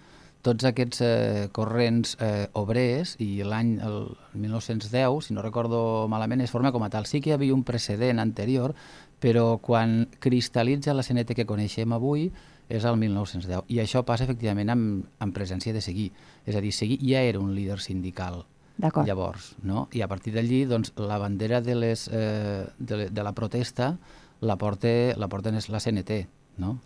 tots 0.46 0.68
aquests 0.68 1.02
eh, 1.02 1.48
corrents 1.56 2.16
eh, 2.22 2.48
obrers 2.54 3.16
i 3.24 3.42
l'any 3.44 3.76
el 3.84 4.12
1910, 4.38 5.26
si 5.26 5.34
no 5.34 5.44
recordo 5.46 6.06
malament, 6.12 6.44
es 6.46 6.54
forma 6.54 6.72
com 6.76 6.86
a 6.86 6.92
tal. 6.94 7.08
Sí 7.10 7.22
que 7.22 7.32
hi 7.32 7.36
havia 7.36 7.56
un 7.56 7.66
precedent 7.66 8.22
anterior, 8.22 8.76
però 9.22 9.58
quan 9.64 10.04
cristal·litza 10.22 10.94
la 10.94 11.06
CNT 11.06 11.38
que 11.38 11.48
coneixem 11.50 11.96
avui 11.96 12.30
és 12.70 12.86
el 12.86 12.98
1910. 13.02 13.66
I 13.74 13.82
això 13.82 14.04
passa 14.06 14.26
efectivament 14.26 14.70
amb, 14.74 15.08
amb 15.22 15.36
presència 15.36 15.74
de 15.74 15.82
Seguí. 15.82 16.12
És 16.46 16.58
a 16.58 16.62
dir, 16.62 16.74
Seguí 16.74 17.00
ja 17.02 17.24
era 17.26 17.42
un 17.42 17.56
líder 17.56 17.80
sindical 17.82 18.44
llavors, 18.78 19.54
no? 19.64 19.88
I 19.96 20.02
a 20.04 20.10
partir 20.12 20.34
d'allí, 20.36 20.66
doncs, 20.68 20.92
la 21.00 21.18
bandera 21.18 21.62
de, 21.64 21.78
les, 21.80 22.10
eh, 22.12 22.66
de, 22.78 23.10
de 23.10 23.24
la 23.24 23.32
protesta 23.32 23.96
la 24.42 24.58
porta, 24.58 25.16
la 25.16 25.30
porta 25.32 25.52
la 25.52 25.80
CNT, 25.80 26.28
no? 26.58 26.80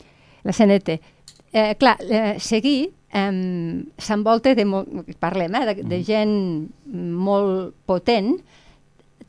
La 0.43 0.53
CNT. 0.53 1.01
Eh, 1.51 1.75
clar, 1.79 1.97
eh, 2.07 2.37
Seguí 2.39 2.91
eh, 3.13 3.83
s'envolta 3.97 4.55
de, 4.55 4.65
parlem, 5.19 5.55
eh, 5.55 5.65
de, 5.65 5.75
de 5.83 5.99
mm. 5.99 6.03
gent 6.07 6.35
molt 7.27 7.75
potent, 7.89 8.35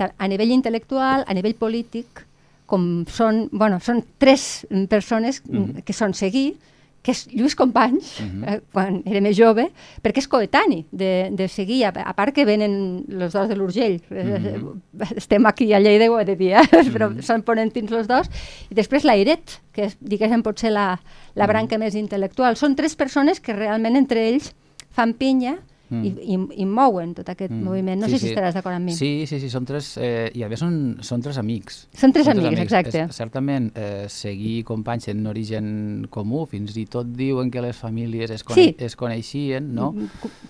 a 0.00 0.28
nivell 0.30 0.54
intel·lectual, 0.54 1.26
a 1.26 1.37
nivell 1.37 1.58
polític, 1.60 2.25
com 2.70 3.04
són, 3.10 3.49
bueno, 3.52 3.80
són 3.82 4.04
tres 4.18 4.64
persones 4.88 5.42
mm 5.44 5.58
-hmm. 5.58 5.84
que 5.84 5.92
són 5.92 6.14
seguir, 6.14 6.54
que 7.02 7.14
és 7.14 7.25
Lluís 7.33 7.54
Companys, 7.57 8.21
uh 8.21 8.26
-huh. 8.26 8.49
eh, 8.49 8.61
quan 8.73 9.02
era 9.07 9.21
més 9.21 9.37
jove, 9.37 9.71
perquè 10.02 10.19
és 10.19 10.28
coetani 10.28 10.85
de, 10.90 11.30
de 11.33 11.49
seguir, 11.49 11.85
a, 11.85 11.88
a 11.88 12.12
part 12.12 12.35
que 12.35 12.45
venen 12.45 13.04
els 13.09 13.33
dos 13.33 13.49
de 13.49 13.57
l'Urgell, 13.57 14.00
uh 14.11 14.16
eh, 14.16 14.59
-huh. 14.59 14.80
estem 15.16 15.47
aquí 15.47 15.73
a 15.73 15.80
Lleida, 15.80 16.11
ho 16.11 16.21
he 16.21 16.25
de 16.25 16.37
dir, 16.37 16.52
eh? 16.52 16.61
uh 16.61 16.66
-huh. 16.66 16.92
però 16.92 17.23
són 17.23 17.42
ponentins 17.42 17.90
els 17.92 18.07
dos, 18.07 18.28
i 18.71 18.75
després 18.75 19.04
l'Airet, 19.04 19.61
que 19.73 19.85
és, 19.85 19.97
diguéssim, 20.00 20.42
potser 20.42 20.71
la, 20.71 21.00
la 21.35 21.47
branca 21.47 21.76
uh 21.76 21.80
-huh. 21.80 21.85
més 21.85 21.95
intel·lectual. 21.95 22.57
Són 22.57 22.75
tres 22.75 22.95
persones 22.97 23.40
que 23.40 23.52
realment 23.52 23.97
entre 23.97 24.28
ells 24.28 24.54
fan 24.90 25.14
pinya 25.14 25.59
mm. 25.90 26.04
i, 26.06 26.35
i, 26.35 26.38
i 26.62 26.66
mouen 26.66 27.12
tot 27.18 27.28
aquest 27.32 27.52
mm. 27.52 27.64
moviment. 27.66 28.00
No 28.00 28.09
sí, 28.09 28.16
sé 28.16 28.20
si 28.20 28.28
sí. 28.28 28.32
estaràs 28.35 28.56
d'acord 28.56 28.78
amb 28.78 28.88
mi. 28.88 28.94
Sí, 28.97 29.26
sí, 29.28 29.40
sí, 29.42 29.50
són 29.52 29.66
tres, 29.68 29.92
eh, 30.00 30.30
i 30.38 30.44
a 30.47 30.50
més 30.50 30.62
són, 30.62 30.76
són 31.06 31.25
tres 31.25 31.40
amics. 31.42 31.82
Són 31.99 32.14
tres, 32.16 32.28
són 32.28 32.38
amics, 32.38 32.52
amics, 32.52 32.64
exacte. 32.68 33.04
És, 33.06 33.18
certament, 33.20 33.70
eh, 33.75 34.06
seguir 34.12 34.61
companys 34.68 35.11
en 35.12 35.26
origen 35.30 35.73
comú, 36.12 36.44
fins 36.50 36.76
i 36.80 36.87
tot 36.90 37.11
diuen 37.16 37.50
que 37.52 37.64
les 37.64 37.76
famílies 37.76 38.32
es, 38.35 38.47
cone 38.47 38.70
sí. 38.70 38.76
es 38.78 38.97
coneixien, 39.00 39.73
no? 39.76 39.90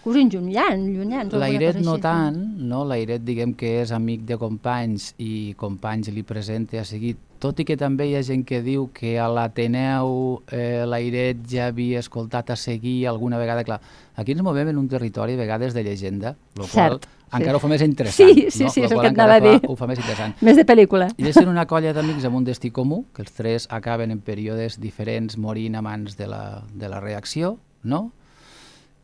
Cosins 0.05 0.37
llunyans, 0.37 0.87
llunyans. 0.91 1.35
L'Airet 1.41 1.81
no 1.85 1.97
tant, 2.03 2.39
no? 2.61 2.85
L'Airet 2.89 3.25
diguem 3.25 3.57
que 3.59 3.81
és 3.85 3.95
amic 3.97 4.27
de 4.29 4.39
companys 4.41 5.15
i 5.19 5.57
companys 5.61 6.13
li 6.15 6.25
presenta 6.27 6.81
a 6.81 6.87
seguir 6.87 7.17
tot 7.41 7.61
i 7.63 7.65
que 7.67 7.77
també 7.81 8.11
hi 8.11 8.17
ha 8.19 8.23
gent 8.27 8.43
que 8.47 8.61
diu 8.65 8.91
que 8.95 9.15
a 9.19 9.27
l'Ateneu 9.33 10.11
eh, 10.53 10.85
l'Airet 10.87 11.41
ja 11.49 11.71
havia 11.71 12.03
escoltat 12.05 12.53
a 12.53 12.57
seguir 12.61 13.09
alguna 13.09 13.41
vegada, 13.41 13.65
clar, 13.65 13.81
aquí 14.21 14.37
ens 14.37 14.45
movem 14.45 14.69
en 14.71 14.79
un 14.79 14.91
territori 14.93 15.35
a 15.35 15.41
vegades 15.41 15.75
de 15.75 15.85
llegenda, 15.87 16.35
el 16.59 16.69
qual 16.69 17.01
sí. 17.01 17.09
encara 17.39 17.57
ho 17.57 17.63
fa 17.63 17.73
més 17.73 17.83
interessant. 17.87 18.29
Sí, 18.29 18.47
sí, 18.53 18.69
no? 18.69 18.75
sí, 18.75 18.85
és 18.85 18.93
el 18.93 19.01
que 19.01 19.09
et 19.09 19.17
anava 19.17 19.41
a 19.41 19.45
dir. 19.47 19.57
Ho 19.65 19.77
fa 19.81 19.89
més 19.89 19.99
interessant. 20.03 20.37
Més 20.45 20.61
de 20.61 20.67
pel·lícula. 20.69 21.09
I 21.17 21.33
és 21.33 21.41
una 21.41 21.65
colla 21.71 21.95
d'amics 21.97 22.29
amb 22.29 22.43
un 22.43 22.47
destí 22.47 22.71
comú, 22.77 23.07
que 23.17 23.25
els 23.25 23.33
tres 23.37 23.69
acaben 23.73 24.13
en 24.13 24.21
períodes 24.21 24.77
diferents 24.83 25.41
morint 25.41 25.81
a 25.81 25.85
mans 25.87 26.21
de 26.21 26.29
la, 26.29 26.63
de 26.77 26.93
la 26.93 27.01
reacció, 27.01 27.57
no? 27.83 28.11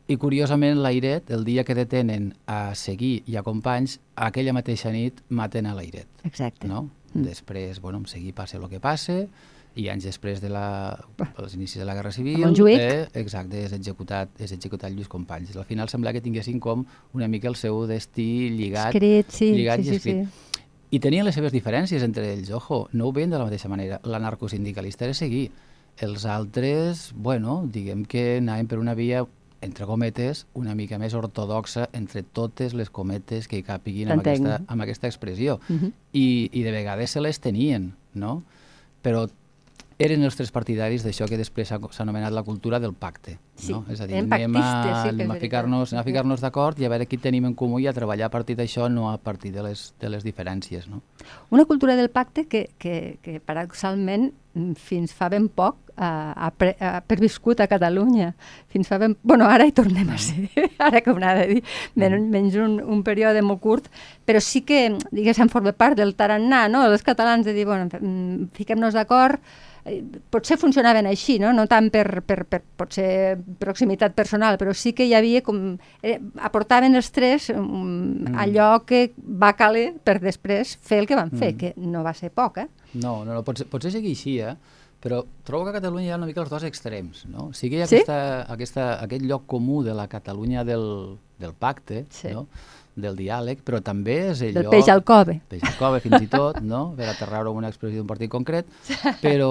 I 0.07 0.21
curiosament 0.23 0.79
l'Airet, 0.79 1.33
el 1.35 1.43
dia 1.43 1.65
que 1.67 1.75
detenen 1.75 2.29
a 2.47 2.77
Seguir 2.79 3.25
i 3.27 3.35
a 3.35 3.43
companys, 3.43 3.97
aquella 4.15 4.53
mateixa 4.55 4.93
nit 4.95 5.19
maten 5.35 5.67
a 5.67 5.75
l'Airet. 5.75 6.07
Exacte. 6.29 6.69
No? 6.71 6.85
Mm. 7.17 7.29
Després, 7.33 7.81
bueno, 7.81 8.03
seguir 8.07 8.35
passe 8.35 8.59
el 8.59 8.69
que 8.71 8.81
passe, 8.81 9.27
i 9.77 9.91
anys 9.93 10.07
després 10.09 10.41
de 10.41 10.49
la, 10.49 10.97
dels 11.37 11.55
inicis 11.55 11.83
de 11.83 11.87
la 11.87 11.95
Guerra 11.95 12.11
Civil, 12.13 12.47
eh, 12.73 13.07
exacte, 13.21 13.61
és 13.67 13.75
executat, 13.77 14.33
és 14.41 14.55
executat 14.57 14.93
Lluís 14.95 15.09
Companys. 15.13 15.53
Al 15.57 15.69
final 15.69 15.91
sembla 15.93 16.15
que 16.17 16.23
tinguessin 16.25 16.61
com 16.65 16.87
una 17.13 17.29
mica 17.29 17.51
el 17.53 17.59
seu 17.61 17.85
destí 17.91 18.49
lligat, 18.57 18.95
escrit, 18.95 19.31
sí, 19.37 19.53
lligat 19.53 19.85
sí, 19.85 19.91
i 19.91 19.99
escrit. 19.99 20.25
Sí, 20.25 20.33
sí. 20.33 20.63
I 20.97 21.01
tenien 21.03 21.27
les 21.27 21.37
seves 21.37 21.53
diferències 21.53 22.05
entre 22.07 22.25
ells, 22.33 22.51
ojo, 22.57 22.87
no 22.93 23.09
ho 23.09 23.13
veien 23.13 23.33
de 23.35 23.41
la 23.41 23.49
mateixa 23.49 23.69
manera. 23.69 24.01
L'anarcosindicalista 24.07 25.05
era 25.05 25.17
seguir. 25.19 25.51
Els 26.01 26.25
altres, 26.29 27.11
bueno, 27.17 27.63
diguem 27.73 28.05
que 28.09 28.39
anaven 28.39 28.69
per 28.71 28.79
una 28.79 28.95
via 28.95 29.25
entre 29.67 29.87
cometes, 29.87 30.47
una 30.55 30.75
mica 30.79 30.99
més 31.03 31.15
ortodoxa 31.19 31.89
entre 31.93 32.23
totes 32.23 32.75
les 32.75 32.91
cometes 32.91 33.49
que 33.51 33.61
hi 33.61 33.65
capiguin 33.67 34.13
amb 34.15 34.23
aquesta, 34.23 34.61
amb 34.67 34.87
aquesta 34.87 35.11
expressió. 35.11 35.61
Uh 35.69 35.77
-huh. 35.77 35.93
I, 36.13 36.51
I 36.53 36.63
de 36.63 36.73
vegades 36.73 37.11
se 37.11 37.21
les 37.21 37.41
tenien, 37.41 37.93
no? 38.15 38.43
Però 39.03 39.29
eren 39.99 40.23
els 40.27 40.37
tres 40.37 40.51
partidaris 40.53 41.05
d'això 41.07 41.27
que 41.29 41.39
després 41.41 41.71
s'ha 41.71 42.03
anomenat 42.05 42.33
la 42.33 42.43
cultura 42.45 42.79
del 42.81 42.93
pacte. 42.93 43.39
Sí, 43.57 43.73
no? 43.73 43.85
És 43.89 44.01
a 44.01 44.07
dir, 44.07 44.19
anem 44.19 44.57
a, 44.61 44.65
sí 45.03 45.09
anem 45.09 45.31
a 45.31 45.39
ficar-nos 45.41 45.91
ficar, 45.91 46.05
ficar 46.05 46.25
d'acord 46.41 46.79
i 46.79 46.85
a 46.85 46.91
veure 46.93 47.07
qui 47.07 47.17
tenim 47.17 47.47
en 47.47 47.55
comú 47.55 47.81
i 47.81 47.87
a 47.87 47.95
treballar 47.97 48.27
a 48.27 48.31
partir 48.31 48.57
d'això, 48.57 48.91
no 48.93 49.11
a 49.11 49.17
partir 49.17 49.53
de 49.53 49.63
les, 49.63 49.95
de 50.01 50.11
les 50.13 50.25
diferències. 50.25 50.89
No? 50.89 51.01
Una 51.51 51.65
cultura 51.65 51.97
del 51.97 52.11
pacte 52.11 52.47
que, 52.47 52.69
que, 52.79 53.19
que 53.23 53.41
paradoxalment 53.41 54.33
fins 54.77 55.15
fa 55.17 55.31
ben 55.33 55.49
poc 55.49 55.86
ha, 55.97 56.33
ha, 56.37 56.51
pre, 56.51 56.75
ha 56.81 57.01
perviscut 57.01 57.61
a 57.61 57.69
Catalunya. 57.71 58.33
Fins 58.73 58.89
fa 58.89 58.99
ben... 59.03 59.17
Bueno, 59.23 59.49
ara 59.49 59.67
hi 59.67 59.75
tornem 59.77 60.11
a 60.13 60.19
ser, 60.21 60.49
ara 60.87 61.03
que 61.03 61.13
ho 61.13 61.19
de 61.19 61.47
dir, 61.55 61.63
menys, 61.95 62.21
mm. 62.21 62.33
menys 62.33 62.59
un, 62.61 62.81
un 62.81 63.05
període 63.07 63.43
molt 63.43 63.63
curt, 63.65 63.89
però 64.25 64.41
sí 64.41 64.63
que, 64.67 64.89
diguéssim, 65.11 65.49
forma 65.53 65.73
part 65.73 65.97
del 65.99 66.15
tarannà, 66.17 66.67
no?, 66.69 66.85
dels 66.91 67.07
catalans, 67.07 67.47
de 67.47 67.57
dir, 67.57 67.67
bueno, 67.67 67.89
mm, 67.89 68.53
fiquem-nos 68.57 68.95
d'acord, 68.95 69.41
eh, 69.87 70.03
potser 70.31 70.59
funcionaven 70.61 71.07
així, 71.09 71.39
no? 71.43 71.53
no 71.57 71.67
tant 71.71 71.89
per, 71.95 72.23
per, 72.27 72.43
per 72.51 72.61
potser 72.79 73.37
proximitat 73.61 74.15
personal, 74.17 74.59
però 74.61 74.75
sí 74.77 74.93
que 74.97 75.07
hi 75.07 75.15
havia 75.17 75.43
com... 75.47 75.77
Eh, 76.03 76.19
aportaven 76.47 76.99
els 76.99 77.11
tres 77.15 77.49
um, 77.55 77.67
mm. 78.27 78.39
allò 78.43 78.71
que 78.87 79.07
va 79.17 79.55
caler 79.59 79.93
per 80.05 80.19
després 80.23 80.77
fer 80.83 81.01
el 81.03 81.09
que 81.09 81.19
van 81.19 81.33
fer, 81.33 81.55
mm. 81.55 81.61
que 81.61 81.73
no 81.87 82.05
va 82.07 82.15
ser 82.17 82.33
poc, 82.35 82.61
eh? 82.65 82.69
No, 82.97 83.23
no, 83.25 83.33
no 83.33 83.45
potser, 83.47 83.69
potser 83.71 83.95
sigui 83.95 84.15
així, 84.17 84.41
eh? 84.43 84.57
Però 85.07 85.21
trobo 85.47 85.69
que 85.69 85.71
a 85.71 85.79
Catalunya 85.79 86.09
hi 86.09 86.15
ha 86.15 86.19
una 86.19 86.27
mica 86.27 86.43
els 86.43 86.51
dos 86.51 86.65
extrems, 86.67 87.27
no? 87.31 87.53
O 87.53 87.55
sigui, 87.55 87.79
hi 87.79 87.85
ha 87.85 87.87
sí? 87.87 88.01
aquesta, 88.01 88.19
aquesta, 88.51 88.87
aquest 89.05 89.23
lloc 89.23 89.45
comú 89.47 89.85
de 89.87 89.95
la 89.95 90.09
Catalunya 90.11 90.65
del, 90.67 90.83
del 91.39 91.55
pacte, 91.55 92.07
sí. 92.11 92.35
no? 92.35 92.49
del 92.97 93.17
diàleg, 93.19 93.61
però 93.61 93.83
també 93.85 94.15
és 94.31 94.41
el 94.41 94.55
del 94.57 94.67
lloc... 94.67 94.73
peix 94.73 94.89
al 94.89 95.03
cove. 95.07 95.37
Peix 95.53 95.65
al 95.69 95.75
cove, 95.77 96.01
fins 96.01 96.25
i 96.25 96.29
tot, 96.33 96.59
no? 96.65 96.81
per 96.97 97.11
aterrar-ho 97.13 97.53
amb 97.53 97.61
una 97.61 97.69
expressió 97.69 98.01
d'un 98.01 98.09
partit 98.09 98.33
concret, 98.33 98.71
però, 99.25 99.51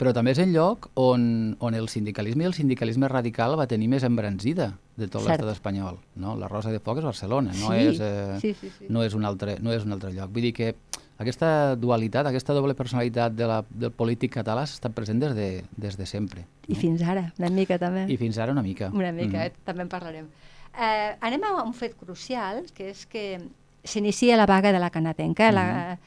però 0.00 0.12
també 0.16 0.34
és 0.34 0.42
el 0.42 0.50
lloc 0.52 0.90
on, 0.98 1.54
on 1.62 1.78
el 1.78 1.86
sindicalisme 1.92 2.44
i 2.44 2.50
el 2.50 2.56
sindicalisme 2.58 3.08
radical 3.10 3.54
va 3.60 3.68
tenir 3.70 3.88
més 3.92 4.04
embranzida 4.06 4.72
de 4.98 5.06
tot 5.06 5.22
l'estat 5.22 5.54
espanyol. 5.54 6.00
No? 6.18 6.34
La 6.40 6.50
Rosa 6.50 6.74
de 6.74 6.82
Foc 6.82 6.98
és 7.00 7.06
Barcelona, 7.06 7.54
no, 7.54 7.70
sí, 7.70 7.86
és, 7.86 8.02
eh, 8.02 8.38
sí, 8.42 8.52
sí, 8.58 8.74
sí. 8.74 8.90
no, 8.90 9.06
és 9.06 9.14
un 9.14 9.24
altre, 9.24 9.56
no 9.62 9.72
és 9.74 9.86
un 9.86 9.94
altre 9.94 10.10
lloc. 10.12 10.34
Vull 10.34 10.50
dir 10.50 10.54
que 10.58 10.74
aquesta 11.18 11.76
dualitat, 11.78 12.26
aquesta 12.26 12.54
doble 12.56 12.74
personalitat 12.74 13.34
de 13.36 13.46
la, 13.46 13.60
del 13.70 13.92
polític 13.94 14.32
català 14.34 14.64
està 14.66 14.90
present 14.90 15.20
des 15.22 15.34
de, 15.36 15.48
des 15.78 15.98
de 15.98 16.06
sempre. 16.10 16.42
No? 16.66 16.74
I 16.74 16.78
fins 16.78 17.04
ara, 17.06 17.28
una 17.38 17.50
mica 17.54 17.78
també. 17.78 18.06
I 18.10 18.16
fins 18.18 18.38
ara 18.38 18.52
una 18.52 18.62
mica. 18.62 18.90
Una 18.92 19.12
mica, 19.12 19.38
mm 19.38 19.42
-hmm. 19.42 19.46
eh? 19.46 19.64
també 19.64 19.82
en 19.82 19.88
parlarem. 19.88 20.26
Eh, 20.74 21.16
anem 21.20 21.44
a 21.44 21.62
un 21.62 21.74
fet 21.74 21.94
crucial, 21.96 22.64
que 22.74 22.90
és 22.90 23.06
que 23.06 23.40
s'inicia 23.84 24.36
la 24.36 24.46
vaga 24.46 24.72
de 24.72 24.78
la 24.78 24.90
canadenca. 24.90 25.52
Mm 25.52 25.54
-hmm. 25.54 25.54
la, 25.54 25.98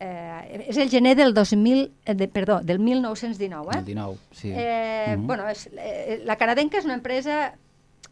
eh, 0.00 0.66
és 0.68 0.76
el 0.76 0.90
gener 0.90 1.16
del 1.16 1.32
2000, 1.32 1.92
eh, 2.04 2.14
de, 2.14 2.28
perdó, 2.28 2.60
del 2.60 2.78
1919. 2.78 3.70
Eh? 3.72 3.78
El 3.78 3.84
19, 3.84 4.16
sí. 4.32 4.52
Eh, 4.52 5.16
mm 5.16 5.22
-hmm. 5.22 5.26
bueno, 5.26 5.48
és, 5.48 5.70
eh, 5.76 6.22
la 6.24 6.36
canadenca 6.36 6.78
és 6.78 6.84
una 6.84 6.94
empresa 6.94 7.54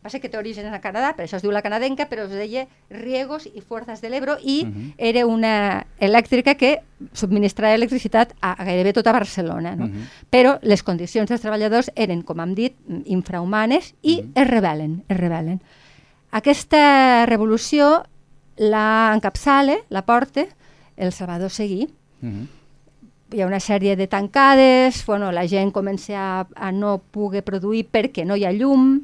va 0.05 0.11
ser 0.11 0.21
que 0.21 0.29
té 0.31 0.39
origen 0.39 0.67
a 0.71 0.81
Canadà, 0.81 1.15
per 1.17 1.25
això 1.25 1.39
es 1.39 1.43
diu 1.43 1.53
la 1.53 1.63
canadenca, 1.63 2.07
però 2.11 2.27
es 2.29 2.35
deia 2.35 2.67
Riegos 2.91 3.49
i 3.51 3.61
Fuerzas 3.61 4.01
del 4.01 4.15
Ebro 4.15 4.37
i 4.43 4.63
uh 4.65 4.69
-huh. 4.69 4.93
era 4.97 5.27
una 5.27 5.87
elèctrica 5.99 6.55
que 6.55 6.81
subministrava 7.13 7.75
electricitat 7.75 8.35
a, 8.41 8.53
a 8.53 8.65
gairebé 8.65 8.93
tota 8.93 9.13
Barcelona. 9.13 9.75
No? 9.77 9.87
Uh 9.87 9.91
-huh. 9.91 10.05
Però 10.31 10.59
les 10.63 10.83
condicions 10.83 11.29
dels 11.29 11.41
treballadors 11.41 11.91
eren, 11.95 12.23
com 12.23 12.41
hem 12.41 12.55
dit, 12.55 12.75
infrahumanes 13.05 13.95
i 14.03 14.21
uh 14.21 14.25
-huh. 14.25 14.43
es 14.43 14.49
rebel·len, 14.49 15.03
es 15.09 15.17
rebel·len. 15.17 15.61
Aquesta 16.31 17.27
revolució 17.27 18.05
la 18.57 19.13
encapçale, 19.15 19.85
la 19.89 20.03
porta, 20.03 20.47
el 20.97 21.13
Salvador 21.13 21.51
Seguí, 21.51 21.89
uh 22.23 22.29
-huh 22.29 22.47
hi 23.33 23.43
ha 23.43 23.47
una 23.47 23.61
sèrie 23.61 23.97
de 23.97 24.07
tancades, 24.07 25.05
bueno, 25.07 25.31
la 25.33 25.47
gent 25.47 25.71
comença 25.71 26.17
a, 26.17 26.47
a 26.57 26.73
no 26.73 26.99
poder 26.99 27.43
produir 27.45 27.85
perquè 27.93 28.25
no 28.25 28.37
hi 28.37 28.45
ha 28.45 28.53
llum, 28.53 29.03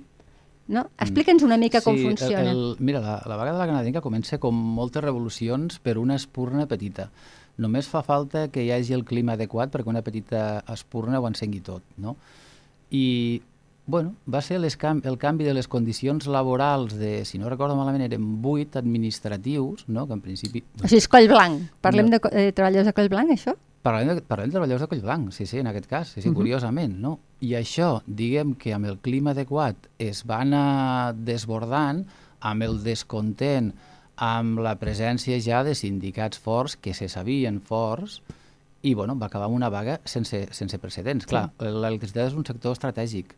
no? 0.68 0.86
Explica'ns 0.98 1.44
una 1.44 1.58
mica 1.60 1.80
sí, 1.80 1.84
com 1.84 1.98
funciona. 2.00 2.50
El, 2.50 2.56
el, 2.56 2.76
mira, 2.78 3.00
la, 3.04 3.20
la 3.26 3.36
vaga 3.36 3.52
de 3.52 3.58
la 3.58 3.66
canadenca 3.70 4.04
comença 4.04 4.38
com 4.42 4.54
moltes 4.54 5.04
revolucions 5.04 5.80
per 5.84 5.98
una 6.00 6.16
espurna 6.20 6.68
petita. 6.70 7.10
Només 7.60 7.86
fa 7.86 8.02
falta 8.02 8.48
que 8.50 8.64
hi 8.64 8.72
hagi 8.74 8.96
el 8.96 9.04
clima 9.06 9.36
adequat 9.38 9.70
perquè 9.74 9.90
una 9.90 10.02
petita 10.02 10.62
espurna 10.72 11.20
ho 11.20 11.28
encengui 11.28 11.60
tot. 11.62 11.84
No? 12.02 12.16
I 12.90 13.04
bueno, 13.86 14.14
va 14.24 14.40
ser 14.40 14.58
les 14.62 14.78
cam 14.80 15.02
el 15.04 15.18
canvi 15.20 15.44
de 15.44 15.52
les 15.52 15.68
condicions 15.68 16.26
laborals 16.26 16.96
de, 16.96 17.24
si 17.28 17.38
no 17.38 17.50
recordo 17.52 17.76
malament, 17.76 18.06
eren 18.06 18.40
vuit 18.42 18.76
administratius, 18.80 19.84
no? 19.88 20.06
que 20.08 20.16
en 20.16 20.22
principi... 20.24 20.64
O 20.80 20.88
sigui, 20.88 21.02
és 21.02 21.08
coll 21.12 21.28
blanc. 21.28 21.68
Parlem 21.84 22.08
no. 22.08 22.16
de, 22.16 22.32
de 22.32 22.54
treballadors 22.56 22.88
de 22.88 22.96
coll 22.96 23.12
blanc, 23.12 23.34
això? 23.34 23.52
Parlem 23.84 24.14
de, 24.14 24.22
parlem 24.24 24.48
de 24.48 24.54
treballadors 24.56 24.86
de 24.86 24.88
Collblanc, 24.88 25.32
sí, 25.36 25.44
sí, 25.44 25.58
en 25.60 25.68
aquest 25.68 25.86
cas, 25.90 26.12
sí, 26.14 26.22
sí, 26.22 26.28
uh 26.28 26.32
-huh. 26.32 26.38
curiosament, 26.38 26.94
no? 26.98 27.18
I 27.40 27.52
això, 27.52 28.02
diguem 28.06 28.54
que 28.54 28.72
amb 28.72 28.86
el 28.86 28.98
clima 28.98 29.32
adequat 29.32 29.76
es 29.98 30.24
va 30.24 30.40
anar 30.40 31.14
desbordant, 31.14 32.06
amb 32.40 32.62
el 32.62 32.82
descontent, 32.82 33.74
amb 34.16 34.58
la 34.58 34.78
presència 34.78 35.38
ja 35.40 35.62
de 35.64 35.74
sindicats 35.74 36.38
forts, 36.38 36.76
que 36.76 36.94
se 36.94 37.08
sabien 37.08 37.60
forts, 37.60 38.22
i 38.82 38.94
bueno, 38.94 39.18
va 39.18 39.26
acabar 39.26 39.46
amb 39.46 39.56
una 39.56 39.68
vaga 39.68 40.00
sense, 40.04 40.48
sense 40.52 40.78
precedents. 40.78 41.24
Sí. 41.24 41.28
Clar, 41.28 41.50
l'electricitat 41.58 42.28
és 42.28 42.34
un 42.34 42.44
sector 42.44 42.72
estratègic, 42.72 43.34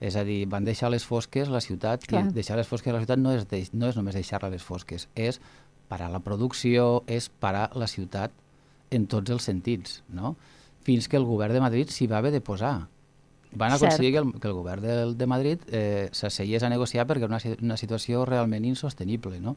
és 0.00 0.16
a 0.16 0.24
dir, 0.24 0.44
van 0.50 0.64
deixar 0.64 0.90
les 0.90 1.04
fosques 1.04 1.48
la 1.48 1.60
ciutat, 1.60 2.06
Clar. 2.06 2.26
i 2.26 2.32
deixar 2.32 2.56
les 2.56 2.66
fosques 2.66 2.92
la 2.92 2.98
ciutat 2.98 3.18
no 3.18 3.32
és, 3.32 3.46
de, 3.48 3.62
no 3.72 3.88
és 3.88 3.96
només 3.96 4.14
deixar-la 4.14 4.50
les 4.50 4.62
fosques, 4.62 5.08
és 5.14 5.40
parar 5.88 6.10
la 6.10 6.18
producció, 6.18 7.04
és 7.06 7.28
parar 7.28 7.70
la 7.78 7.86
ciutat 7.86 8.32
en 8.94 9.08
tots 9.10 9.34
els 9.34 9.50
sentits, 9.50 10.02
no? 10.08 10.36
fins 10.84 11.08
que 11.08 11.16
el 11.16 11.24
govern 11.24 11.56
de 11.56 11.64
Madrid 11.64 11.90
s'hi 11.90 12.06
va 12.06 12.20
haver 12.20 12.30
de 12.30 12.42
posar. 12.44 12.86
Van 13.54 13.72
aconseguir 13.72 14.12
que 14.12 14.18
el, 14.18 14.32
que 14.40 14.48
el 14.48 14.54
govern 14.54 14.82
de, 14.82 14.94
de 15.14 15.26
Madrid 15.26 15.60
eh, 15.70 16.08
s'asseiés 16.12 16.62
a 16.62 16.70
negociar 16.70 17.06
perquè 17.06 17.24
era 17.24 17.32
una, 17.32 17.40
una 17.62 17.76
situació 17.80 18.24
realment 18.28 18.66
insostenible, 18.68 19.40
no? 19.40 19.56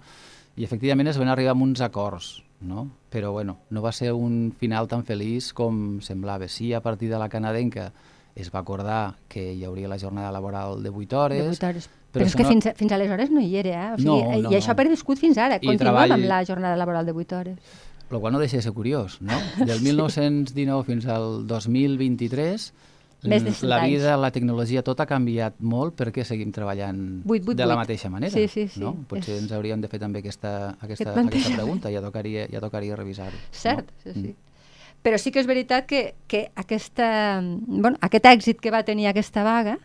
I 0.57 0.65
efectivament 0.65 1.09
es 1.11 1.17
van 1.21 1.29
arribar 1.29 1.53
a 1.53 1.61
uns 1.61 1.81
acords, 1.85 2.43
no? 2.61 2.87
Però 3.13 3.31
bueno, 3.33 3.59
no 3.69 3.81
va 3.81 3.91
ser 3.91 4.13
un 4.13 4.53
final 4.57 4.87
tan 4.87 5.03
feliç 5.05 5.51
com 5.53 5.99
semblava. 6.01 6.47
Sí, 6.47 6.71
a 6.73 6.81
partir 6.81 7.09
de 7.11 7.19
la 7.19 7.29
canadenca 7.29 7.91
es 8.37 8.53
va 8.53 8.61
acordar 8.61 9.17
que 9.27 9.51
hi 9.53 9.65
hauria 9.65 9.89
la 9.89 9.99
jornada 9.99 10.31
laboral 10.31 10.81
de 10.83 10.89
8 10.89 11.19
hores. 11.19 11.43
De 11.43 11.57
8 11.57 11.67
hores. 11.67 11.89
Però, 12.07 12.23
però 12.23 12.29
és 12.29 12.37
que 12.37 12.45
no... 12.45 12.49
fins, 12.53 12.69
fins 12.77 12.93
aleshores 12.95 13.33
no 13.33 13.41
hi 13.41 13.57
era, 13.59 13.73
eh? 13.73 13.93
O 13.93 13.97
sigui, 13.97 14.07
no, 14.07 14.41
no, 14.45 14.53
I 14.53 14.61
això 14.61 14.71
ha 14.73 14.77
perviscut 14.77 15.19
fins 15.19 15.37
ara. 15.41 15.57
Continuem 15.59 15.83
treball... 15.83 16.15
amb 16.15 16.29
la 16.29 16.43
jornada 16.45 16.77
laboral 16.79 17.05
de 17.05 17.17
8 17.17 17.41
hores 17.41 17.77
el 18.15 18.21
qual 18.21 18.33
no 18.33 18.39
deixa 18.39 18.57
de 18.57 18.63
ser 18.63 18.73
curiós, 18.73 19.19
no? 19.21 19.37
Del 19.65 19.81
1919 19.87 20.87
fins 20.87 21.07
al 21.11 21.47
2023 21.47 22.71
la 23.21 23.85
vida, 23.85 24.15
la 24.15 24.31
tecnologia, 24.31 24.83
tot 24.85 24.99
ha 25.01 25.07
canviat 25.09 25.57
molt 25.59 25.95
perquè 25.97 26.23
seguim 26.27 26.51
treballant 26.53 27.23
8, 27.25 27.49
8, 27.49 27.55
de 27.57 27.65
la 27.65 27.73
8. 27.75 27.81
mateixa 27.81 28.11
manera. 28.13 28.33
Sí, 28.33 28.47
sí, 28.47 28.67
sí. 28.69 28.81
No? 28.81 28.93
Potser 29.09 29.35
és... 29.35 29.41
ens 29.41 29.53
hauríem 29.57 29.81
de 29.81 29.89
fer 29.89 29.99
també 29.99 30.21
aquesta, 30.21 30.75
aquesta, 30.79 31.15
aquesta 31.23 31.55
pregunta, 31.55 31.91
ja 31.93 32.03
tocaria, 32.03 32.45
ja 32.51 32.61
tocaria 32.61 32.97
revisar-ho. 32.99 33.39
Cert, 33.51 33.89
no? 33.89 34.03
sí, 34.03 34.13
sí. 34.13 34.27
Mm. 34.27 34.43
Però 35.05 35.17
sí 35.21 35.31
que 35.31 35.39
és 35.39 35.47
veritat 35.47 35.85
que, 35.87 36.01
que 36.27 36.47
aquesta, 36.57 37.39
bueno, 37.41 37.95
aquest 38.03 38.25
èxit 38.27 38.61
que 38.61 38.73
va 38.73 38.83
tenir 38.83 39.07
aquesta 39.09 39.43
vaga, 39.45 39.77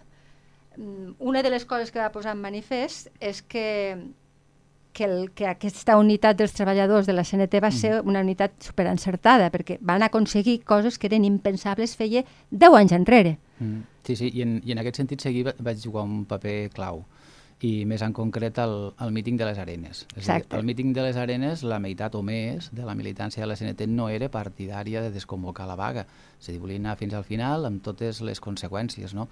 mm, 0.77 1.17
una 1.21 1.43
de 1.45 1.53
les 1.53 1.65
coses 1.69 1.93
que 1.93 2.01
va 2.01 2.11
posar 2.13 2.37
en 2.37 2.43
manifest 2.43 3.13
és 3.21 3.43
que 3.45 3.97
que, 4.93 5.05
el, 5.05 5.31
que 5.35 5.47
aquesta 5.49 5.97
unitat 6.01 6.39
dels 6.39 6.55
treballadors 6.57 7.09
de 7.09 7.15
la 7.17 7.25
CNT 7.25 7.63
va 7.63 7.71
mm. 7.71 7.79
ser 7.79 8.01
una 8.05 8.21
unitat 8.21 8.59
superencertada, 8.63 9.51
perquè 9.55 9.79
van 9.81 10.05
aconseguir 10.07 10.61
coses 10.69 10.99
que 10.99 11.09
eren 11.11 11.25
impensables 11.29 11.97
feia 11.97 12.25
10 12.51 12.79
anys 12.83 12.95
enrere. 12.99 13.39
Mm. 13.59 13.83
Sí, 14.07 14.17
sí, 14.19 14.31
i 14.35 14.43
en, 14.43 14.61
i 14.67 14.75
en 14.75 14.83
aquest 14.83 15.01
sentit 15.01 15.23
seguir 15.23 15.47
vaig 15.59 15.83
jugar 15.83 16.05
un 16.09 16.25
paper 16.29 16.71
clau 16.75 17.05
i 17.63 17.85
més 17.87 18.03
en 18.03 18.11
concret 18.15 18.59
el, 18.59 18.73
el 19.05 19.13
míting 19.15 19.37
de 19.39 19.47
les 19.47 19.59
Arenes. 19.63 20.03
És 20.17 20.25
Exacte. 20.25 20.49
dir, 20.51 20.59
el 20.59 20.67
míting 20.67 20.91
de 20.97 21.05
les 21.05 21.19
Arenes, 21.21 21.63
la 21.63 21.79
meitat 21.79 22.17
o 22.19 22.23
més 22.27 22.73
de 22.75 22.87
la 22.87 22.97
militància 22.99 23.43
de 23.45 23.47
la 23.47 23.57
CNT 23.59 23.87
no 23.87 24.09
era 24.11 24.29
partidària 24.35 25.03
de 25.05 25.13
desconvocar 25.15 25.69
la 25.71 25.79
vaga. 25.79 26.07
És 26.41 26.49
a 26.49 26.53
dir, 26.53 26.59
volien 26.63 26.83
anar 26.83 26.99
fins 26.99 27.15
al 27.15 27.27
final 27.29 27.69
amb 27.69 27.83
totes 27.85 28.19
les 28.27 28.43
conseqüències. 28.43 29.15
No? 29.15 29.29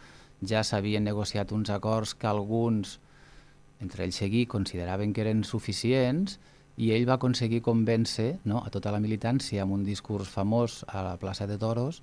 Ja 0.46 0.62
s'havien 0.62 1.04
negociat 1.04 1.50
uns 1.52 1.74
acords 1.74 2.14
que 2.14 2.30
alguns 2.30 3.00
entre 3.80 4.04
ells 4.04 4.20
seguir, 4.20 4.46
consideraven 4.48 5.12
que 5.12 5.24
eren 5.24 5.44
suficients 5.44 6.38
i 6.80 6.92
ell 6.94 7.06
va 7.08 7.18
aconseguir 7.18 7.60
convèncer 7.64 8.38
no, 8.48 8.62
a 8.64 8.70
tota 8.72 8.92
la 8.92 9.00
militància 9.00 9.64
amb 9.64 9.76
un 9.76 9.84
discurs 9.84 10.30
famós 10.32 10.84
a 10.88 11.04
la 11.04 11.16
plaça 11.20 11.46
de 11.46 11.58
Toros 11.58 12.02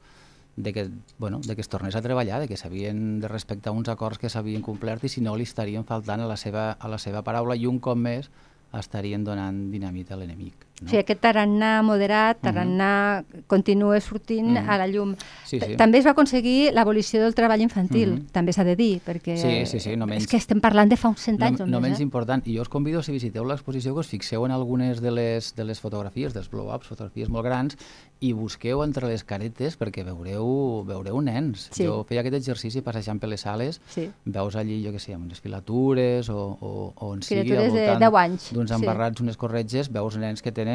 de 0.57 0.73
que, 0.73 0.89
bueno, 1.19 1.39
de 1.39 1.55
que 1.55 1.61
es 1.61 1.69
tornés 1.69 1.95
a 1.95 2.01
treballar, 2.01 2.41
de 2.41 2.47
que 2.49 2.57
s'havien 2.57 3.19
de 3.21 3.29
respectar 3.29 3.71
uns 3.71 3.89
acords 3.93 4.17
que 4.17 4.29
s'havien 4.29 4.65
complert 4.65 5.05
i 5.05 5.09
si 5.13 5.21
no 5.21 5.35
li 5.37 5.45
estarien 5.45 5.85
faltant 5.85 6.21
a 6.21 6.29
la 6.29 6.37
seva, 6.37 6.71
a 6.73 6.89
la 6.89 6.97
seva 6.97 7.21
paraula 7.21 7.55
i 7.55 7.69
un 7.69 7.77
cop 7.79 7.97
més 7.97 8.31
estarien 8.73 9.23
donant 9.23 9.67
dinamita 9.71 10.15
a 10.15 10.17
l'enemic. 10.17 10.65
No? 10.77 10.91
Sí, 10.91 10.99
aquest 10.99 11.23
tarannà 11.23 11.81
moderat, 11.81 12.37
tarannà 12.43 13.23
uh 13.23 13.25
-huh. 13.25 13.43
continua 13.47 13.99
sortint 13.99 14.51
uh 14.51 14.61
-huh. 14.61 14.69
a 14.69 14.77
la 14.77 14.87
llum. 14.87 15.15
Sí, 15.43 15.59
sí. 15.59 15.75
També 15.75 15.97
es 15.97 16.05
va 16.05 16.11
aconseguir 16.11 16.71
l'abolició 16.71 17.21
del 17.21 17.33
treball 17.33 17.61
infantil, 17.61 18.09
uh 18.09 18.17
-huh. 18.17 18.31
també 18.31 18.53
s'ha 18.53 18.63
de 18.63 18.75
dir, 18.75 19.01
perquè 19.01 19.37
sí, 19.37 19.65
sí, 19.65 19.79
sí, 19.79 19.95
no 19.95 20.05
menys, 20.05 20.23
és 20.23 20.29
que 20.29 20.37
estem 20.37 20.61
parlant 20.61 20.89
de 20.89 20.95
fa 20.95 21.09
uns 21.09 21.21
cent 21.21 21.41
anys 21.41 21.59
no, 21.59 21.65
o 21.65 21.67
més. 21.67 21.71
No 21.71 21.81
menys 21.81 21.99
eh? 21.99 22.03
important, 22.03 22.47
i 22.47 22.55
jo 22.55 22.61
us 22.61 22.69
convido, 22.69 23.01
si 23.01 23.11
visiteu 23.11 23.43
l'exposició, 23.43 23.93
que 23.93 23.99
us 24.01 24.07
fixeu 24.07 24.45
en 24.45 24.51
algunes 24.51 25.01
de 25.01 25.11
les, 25.11 25.55
de 25.55 25.63
les 25.63 25.79
fotografies, 25.79 26.33
dels 26.33 26.49
blow-ups, 26.49 26.87
fotografies 26.87 27.29
molt 27.29 27.45
grans, 27.45 27.75
i 28.19 28.33
busqueu 28.33 28.83
entre 28.83 29.07
les 29.07 29.23
caretes 29.23 29.77
perquè 29.77 30.03
veureu, 30.03 30.83
veureu 30.85 31.21
nens. 31.21 31.69
Sí. 31.71 31.85
Jo 31.85 32.03
feia 32.03 32.21
aquest 32.21 32.35
exercici 32.35 32.81
passejant 32.81 33.19
per 33.19 33.29
les 33.29 33.41
sales, 33.41 33.81
sí. 33.87 34.11
veus 34.25 34.55
allí, 34.55 34.83
jo 34.85 34.91
què 34.91 34.99
sé, 34.99 35.13
amb 35.13 35.25
unes 35.25 35.39
filatures 35.39 36.29
o, 36.29 36.57
o, 36.59 36.93
o 36.95 37.07
on 37.07 37.21
sigui, 37.21 37.55
al 37.55 37.69
voltant 37.69 38.37
d'uns 38.53 38.71
embarrats, 38.71 39.17
sí. 39.17 39.23
unes 39.23 39.37
corretges, 39.37 39.91
veus 39.93 40.17
nens 40.17 40.41
que 40.41 40.51
tenen 40.51 40.66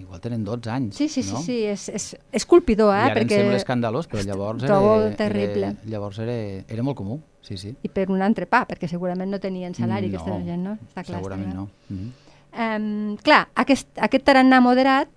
igual 0.00 0.20
tenen 0.20 0.44
12 0.44 0.70
anys. 0.70 0.96
Sí, 0.96 1.08
sí, 1.08 1.22
no? 1.30 1.38
sí, 1.38 1.44
sí 1.44 1.56
és, 1.66 1.88
és, 1.88 2.08
és 2.32 2.46
colpidor, 2.46 2.92
eh? 2.94 3.00
I 3.00 3.10
ara 3.10 3.20
perquè... 3.20 3.38
em 3.38 3.46
sembla 3.46 3.60
escandalós, 3.60 4.08
però 4.10 4.24
llavors 4.26 4.66
era, 4.66 5.14
terrible. 5.18 5.72
Era, 5.72 5.92
llavors 5.94 6.20
era, 6.24 6.36
era 6.66 6.84
molt 6.86 6.98
comú, 6.98 7.20
sí, 7.42 7.58
sí. 7.60 7.74
I 7.82 7.90
per 7.92 8.08
un 8.10 8.22
entrepà, 8.22 8.64
perquè 8.68 8.90
segurament 8.90 9.30
no 9.30 9.40
tenien 9.42 9.74
salari 9.74 10.10
no, 10.12 10.18
aquesta 10.20 10.38
gent, 10.46 10.68
no? 10.68 10.76
Està 10.90 11.06
clar, 11.08 11.18
segurament 11.18 11.48
està 11.48 11.56
clar. 11.56 11.66
no. 11.66 11.96
Mm 11.96 11.98
-hmm. 11.98 13.10
um, 13.10 13.16
clar, 13.22 13.42
aquest, 13.54 13.88
aquest 13.98 14.24
tarannà 14.24 14.60
moderat 14.60 15.08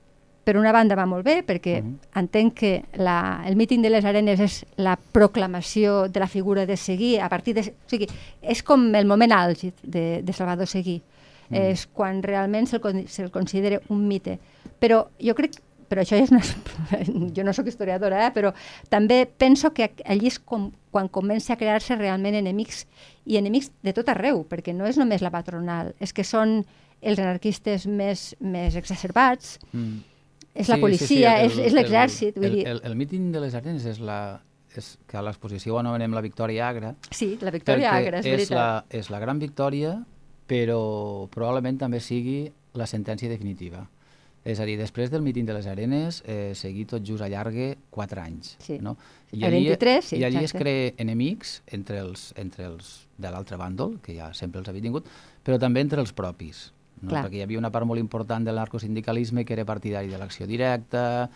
per 0.45 0.59
una 0.61 0.71
banda 0.71 0.95
va 0.95 1.07
molt 1.09 1.25
bé, 1.25 1.41
perquè 1.43 1.79
uh 1.81 1.85
-huh. 1.85 2.19
entenc 2.21 2.53
que 2.53 2.85
la, 2.93 3.41
el 3.45 3.55
míting 3.55 3.81
de 3.81 3.89
les 3.89 4.05
arenes 4.05 4.39
és 4.39 4.65
la 4.77 4.95
proclamació 4.95 6.07
de 6.07 6.19
la 6.19 6.27
figura 6.27 6.65
de 6.65 6.77
Seguí, 6.77 7.17
a 7.17 7.27
partir 7.27 7.55
de... 7.55 7.61
O 7.61 7.89
sigui, 7.89 8.07
és 8.41 8.61
com 8.63 8.93
el 8.95 9.05
moment 9.05 9.31
àlgid 9.31 9.73
de, 9.81 10.21
de 10.21 10.33
Salvador 10.33 10.67
Seguí. 10.67 11.01
-huh. 11.49 11.71
És 11.71 11.87
quan 11.87 12.23
realment 12.23 12.67
se'l 12.67 12.81
se 13.07 13.29
considera 13.29 13.81
un 13.89 14.07
mite. 14.07 14.39
Però 14.79 15.07
jo 15.19 15.35
crec 15.35 15.61
però 15.87 16.01
això 16.01 16.15
és 16.17 16.31
una... 16.31 16.41
jo 17.35 17.43
no 17.43 17.53
sóc 17.53 17.67
historiadora, 17.67 18.25
eh? 18.25 18.31
però 18.33 18.53
també 18.89 19.27
penso 19.37 19.71
que 19.71 19.91
allí 20.05 20.27
és 20.27 20.39
com, 20.39 20.71
quan 20.91 21.07
comença 21.07 21.53
a 21.53 21.57
crear-se 21.57 21.95
realment 21.95 22.33
enemics, 22.33 22.87
i 23.25 23.37
enemics 23.37 23.71
de 23.83 23.93
tot 23.93 24.09
arreu, 24.09 24.43
perquè 24.49 24.73
no 24.73 24.87
és 24.87 24.97
només 24.97 25.21
la 25.21 25.29
patronal, 25.29 25.93
és 25.99 26.11
que 26.11 26.23
són 26.23 26.65
els 27.01 27.19
anarquistes 27.19 27.85
més, 27.85 28.35
més 28.39 28.75
exacerbats, 28.75 29.59
mm 29.73 30.15
és 30.55 30.69
sí, 30.69 30.71
la 30.71 30.79
policia, 30.79 31.07
sí, 31.07 31.15
sí, 31.19 31.23
el, 31.27 31.51
és, 31.51 31.57
és 31.67 31.73
l'exèrcit. 31.75 32.37
El, 32.39 32.45
el, 32.47 32.59
el, 32.71 32.81
el 32.87 32.93
míting 32.95 33.27
de 33.33 33.41
les 33.43 33.55
Arenes 33.59 33.85
és 33.91 33.99
la 33.99 34.39
és 34.75 34.87
que 35.07 35.15
a 35.15 35.21
l'exposició 35.23 35.75
ho 35.75 35.79
anomenem 35.79 36.15
la 36.15 36.21
Victòria 36.23 36.67
Agra. 36.67 36.93
Sí, 37.11 37.35
la 37.43 37.51
Victòria 37.51 37.93
Agra, 37.95 38.19
és, 38.19 38.25
és 38.25 38.33
veritat. 38.33 38.57
La, 38.57 38.99
és 38.99 39.11
la 39.11 39.21
gran 39.23 39.39
victòria, 39.39 39.93
però 40.47 41.27
probablement 41.33 41.79
també 41.81 42.01
sigui 42.03 42.45
la 42.75 42.87
sentència 42.87 43.31
definitiva. 43.31 43.85
És 44.45 44.59
a 44.61 44.65
dir, 44.69 44.75
després 44.77 45.09
del 45.09 45.23
míting 45.25 45.47
de 45.47 45.55
les 45.57 45.65
Arenes, 45.65 46.21
eh, 46.29 46.53
seguir 46.53 46.85
tot 46.91 47.01
just 47.05 47.23
allargue 47.25 47.79
quatre 47.89 48.21
anys. 48.21 48.55
Sí. 48.61 48.77
No? 48.77 48.93
I 49.31 49.41
allí, 49.47 49.63
23, 49.71 50.05
sí, 50.05 50.19
I 50.19 50.27
allí 50.27 50.43
exacte. 50.43 50.57
es 50.57 50.61
crea 50.61 50.93
enemics 51.01 51.55
entre 51.73 51.97
els, 52.03 52.29
entre 52.37 52.67
els 52.69 52.93
de 53.17 53.31
l'altre 53.33 53.57
bàndol, 53.57 53.97
que 54.05 54.13
ja 54.13 54.29
sempre 54.37 54.61
els 54.61 54.69
havia 54.69 54.85
tingut, 54.85 55.09
però 55.43 55.57
també 55.57 55.81
entre 55.81 56.03
els 56.03 56.13
propis 56.13 56.67
no? 57.01 57.11
perquè 57.11 57.39
hi 57.39 57.43
havia 57.45 57.59
una 57.59 57.71
part 57.73 57.87
molt 57.87 58.01
important 58.01 58.45
del 58.45 58.59
narcosindicalisme 58.59 59.45
que 59.45 59.55
era 59.55 59.65
partidari 59.65 60.11
de 60.11 60.19
l'acció 60.19 60.47
directa, 60.47 61.29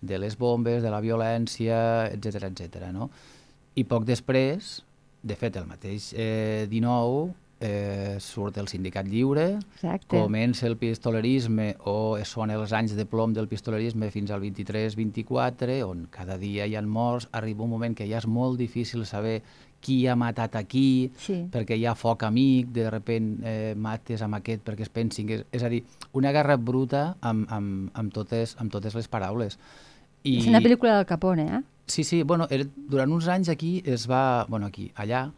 de 0.00 0.18
les 0.18 0.36
bombes, 0.38 0.82
de 0.82 0.92
la 0.92 1.00
violència, 1.00 1.78
etc 2.12 2.50
etc. 2.50 2.90
no? 2.92 3.10
I 3.76 3.84
poc 3.84 4.06
després, 4.08 4.80
de 5.22 5.36
fet, 5.36 5.56
el 5.56 5.66
mateix 5.68 6.12
eh, 6.16 6.66
19, 6.70 7.26
eh, 7.60 8.16
surt 8.20 8.58
el 8.58 8.68
sindicat 8.68 9.06
lliure, 9.08 9.46
Exacte. 9.76 10.10
comença 10.12 10.66
el 10.68 10.76
pistolerisme 10.76 11.72
o 11.88 12.16
són 12.24 12.52
els 12.52 12.72
anys 12.76 12.96
de 12.96 13.06
plom 13.08 13.32
del 13.36 13.48
pistolerisme 13.48 14.10
fins 14.12 14.30
al 14.30 14.42
23-24, 14.44 15.80
on 15.86 16.06
cada 16.10 16.36
dia 16.38 16.66
hi 16.66 16.76
ha 16.76 16.82
morts, 16.82 17.28
arriba 17.32 17.64
un 17.64 17.72
moment 17.72 17.96
que 17.96 18.08
ja 18.08 18.20
és 18.20 18.28
molt 18.28 18.58
difícil 18.60 19.06
saber 19.06 19.40
qui 19.80 20.06
ha 20.08 20.16
matat 20.16 20.56
a 20.56 20.64
qui, 20.66 21.12
sí. 21.20 21.44
perquè 21.52 21.76
hi 21.78 21.84
ha 21.86 21.94
foc 21.94 22.24
amic, 22.26 22.72
de 22.74 22.88
repent 22.90 23.28
eh, 23.46 23.74
mates 23.76 24.22
amb 24.24 24.38
aquest 24.40 24.64
perquè 24.66 24.86
es 24.86 24.92
pensin 24.92 25.28
que... 25.28 25.40
És, 25.40 25.46
és 25.60 25.66
a 25.66 25.70
dir, 25.70 25.82
una 26.18 26.32
guerra 26.34 26.56
bruta 26.56 27.16
amb, 27.20 27.46
amb, 27.52 27.90
amb, 27.94 28.12
totes, 28.12 28.56
amb 28.58 28.72
totes 28.72 28.96
les 28.98 29.08
paraules. 29.08 29.58
I... 30.24 30.40
És 30.40 30.48
una 30.50 30.62
pel·lícula 30.64 30.96
del 30.98 31.06
Capone, 31.06 31.46
eh? 31.46 31.62
Sí, 31.86 32.02
sí, 32.02 32.24
bueno, 32.26 32.48
era, 32.50 32.66
durant 32.74 33.12
uns 33.14 33.28
anys 33.30 33.52
aquí 33.52 33.78
es 33.86 34.08
va... 34.10 34.44
Bueno, 34.48 34.66
aquí, 34.66 34.90
allà... 34.96 35.28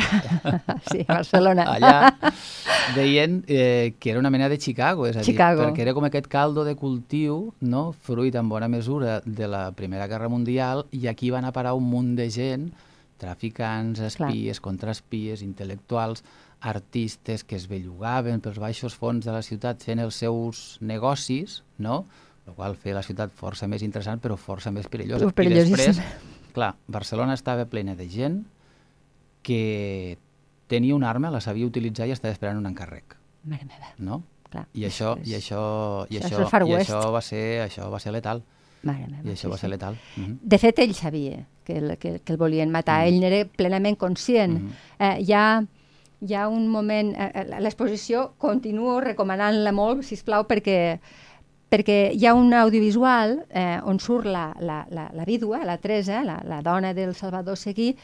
sí, 0.90 1.04
Barcelona. 1.08 1.66
allà 1.76 2.32
deien 2.96 3.40
eh, 3.46 3.94
que 3.98 4.10
era 4.10 4.20
una 4.20 4.30
mena 4.30 4.48
de 4.48 4.58
Chicago, 4.58 5.06
és 5.06 5.16
a 5.16 5.24
Chicago. 5.24 5.62
dir, 5.62 5.70
perquè 5.70 5.86
era 5.86 5.94
com 5.96 6.06
aquest 6.08 6.28
caldo 6.30 6.64
de 6.66 6.76
cultiu, 6.76 7.52
no?, 7.60 7.90
fruit 7.92 8.34
en 8.34 8.48
bona 8.48 8.68
mesura 8.68 9.20
de 9.24 9.48
la 9.48 9.70
Primera 9.72 10.06
Guerra 10.10 10.28
Mundial, 10.28 10.86
i 10.90 11.06
aquí 11.08 11.30
van 11.30 11.44
a 11.44 11.52
parar 11.52 11.74
un 11.78 11.88
munt 11.90 12.14
de 12.18 12.30
gent 12.30 12.70
traficants, 13.20 14.00
espies, 14.00 14.58
Clar. 14.58 14.64
contraespies, 14.64 15.42
intel·lectuals, 15.44 16.24
artistes 16.60 17.44
que 17.44 17.56
es 17.56 17.66
bellugaven 17.68 18.40
pels 18.44 18.58
baixos 18.60 18.96
fons 18.96 19.24
de 19.24 19.32
la 19.32 19.42
ciutat 19.44 19.84
fent 19.84 20.00
els 20.00 20.18
seus 20.24 20.78
negocis, 20.80 21.62
no? 21.78 22.04
el 22.46 22.56
qual 22.56 22.76
feia 22.76 22.96
la 22.98 23.04
ciutat 23.06 23.32
força 23.36 23.68
més 23.70 23.84
interessant 23.86 24.20
però 24.20 24.36
força 24.40 24.72
més 24.74 24.88
perillosa. 24.90 25.28
Perillosíssima. 25.36 25.76
I 25.76 25.86
després, 25.92 26.50
clar, 26.56 26.74
Barcelona 26.88 27.36
estava 27.38 27.68
plena 27.70 27.94
de 27.96 28.08
gent 28.10 28.40
que 29.42 30.18
tenia 30.68 30.94
una 30.94 31.10
arma, 31.10 31.30
la 31.30 31.40
sabia 31.40 31.66
utilitzar 31.66 32.06
i 32.08 32.12
estava 32.14 32.32
esperant 32.32 32.58
un 32.58 32.66
encàrrec, 32.66 33.16
meva, 33.44 33.94
no? 33.98 34.22
clar. 34.50 34.66
I 34.74 34.84
això, 34.84 35.16
i 35.24 35.34
això, 35.38 36.06
i 36.10 36.18
això 36.18 36.42
això, 36.44 36.66
i 36.66 36.74
això 36.74 37.00
va 37.14 37.20
ser, 37.22 37.44
això 37.64 37.90
va 37.90 38.00
ser 38.02 38.12
letal. 38.12 38.42
Meva, 38.82 39.20
I 39.24 39.34
això 39.34 39.46
sí, 39.46 39.50
va 39.52 39.56
sí. 39.58 39.60
ser 39.60 39.70
letal. 39.70 39.98
Mhm. 40.16 40.38
De 40.42 40.58
fet, 40.58 40.78
ell 40.78 40.94
sabia 40.94 41.46
que 41.64 41.76
el, 41.78 41.98
que, 41.98 42.20
que 42.24 42.32
el 42.32 42.38
volien 42.38 42.70
matar, 42.70 43.04
Mm. 43.04 43.08
ell 43.08 43.20
n'era 43.20 43.44
plenament 43.44 43.98
conscient. 43.98 44.58
Mhm. 44.58 44.70
Eh, 44.98 45.16
hi, 45.20 45.32
ha, 45.32 45.62
hi 46.20 46.34
ha 46.34 46.48
un 46.48 46.66
moment... 46.68 47.14
Eh, 47.14 47.30
eh, 47.34 47.60
L'exposició 47.60 48.32
continuo 48.38 49.00
recomanant-la 49.00 49.72
molt, 49.72 50.02
si 50.02 50.16
plau 50.24 50.46
perquè, 50.48 50.98
perquè 51.70 52.10
hi 52.14 52.24
ha 52.26 52.32
un 52.34 52.54
audiovisual 52.54 53.44
eh, 53.50 53.78
on 53.84 54.00
surt 54.00 54.24
la, 54.26 54.54
la, 54.58 54.86
la, 54.90 55.10
la 55.12 55.24
vídua, 55.24 55.62
la 55.64 55.76
Teresa, 55.78 56.24
la, 56.24 56.40
la 56.42 56.62
dona 56.62 56.94
del 56.94 57.14
Salvador 57.14 57.56
Seguí, 57.58 57.96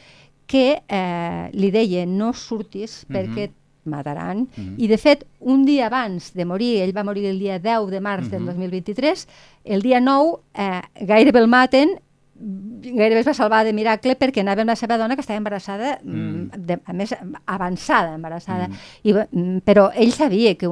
que 0.46 0.82
eh, 0.88 1.50
li 1.52 1.70
deia 1.70 2.06
no 2.06 2.32
surtis 2.32 3.04
Mhm. 3.08 3.16
perquè 3.16 3.42
et 3.44 3.52
mataran. 3.84 4.48
Mhm. 4.56 4.74
I, 4.78 4.86
de 4.88 4.98
fet, 4.98 5.24
un 5.40 5.64
dia 5.64 5.86
abans 5.86 6.32
de 6.34 6.44
morir, 6.44 6.80
ell 6.82 6.96
va 6.96 7.04
morir 7.04 7.26
el 7.26 7.38
dia 7.38 7.58
10 7.58 7.86
de 7.90 8.00
març 8.00 8.28
del 8.30 8.40
Mhm. 8.40 8.46
2023, 8.46 9.28
el 9.64 9.82
dia 9.82 10.00
9 10.00 10.40
eh, 10.54 10.82
gairebé 11.06 11.38
el 11.38 11.46
maten, 11.48 11.90
gairebé 12.38 13.20
es 13.20 13.26
va 13.28 13.32
salvar 13.34 13.64
de 13.64 13.72
miracle 13.72 14.16
perquè 14.18 14.40
anava 14.42 14.60
amb 14.60 14.68
la 14.68 14.76
seva 14.76 14.98
dona 14.98 15.14
que 15.16 15.20
estava 15.22 15.38
embarassada, 15.38 16.00
Mm. 16.04 16.10
mm. 16.18 16.50
de, 16.66 16.78
a 16.84 16.92
més 16.92 17.14
avançada 17.46 18.14
embarassada, 18.14 18.68
Mm. 18.68 18.74
I, 19.04 19.12
mm, 19.12 19.58
però 19.64 19.90
ell 19.94 20.12
sabia 20.12 20.54
que, 20.54 20.66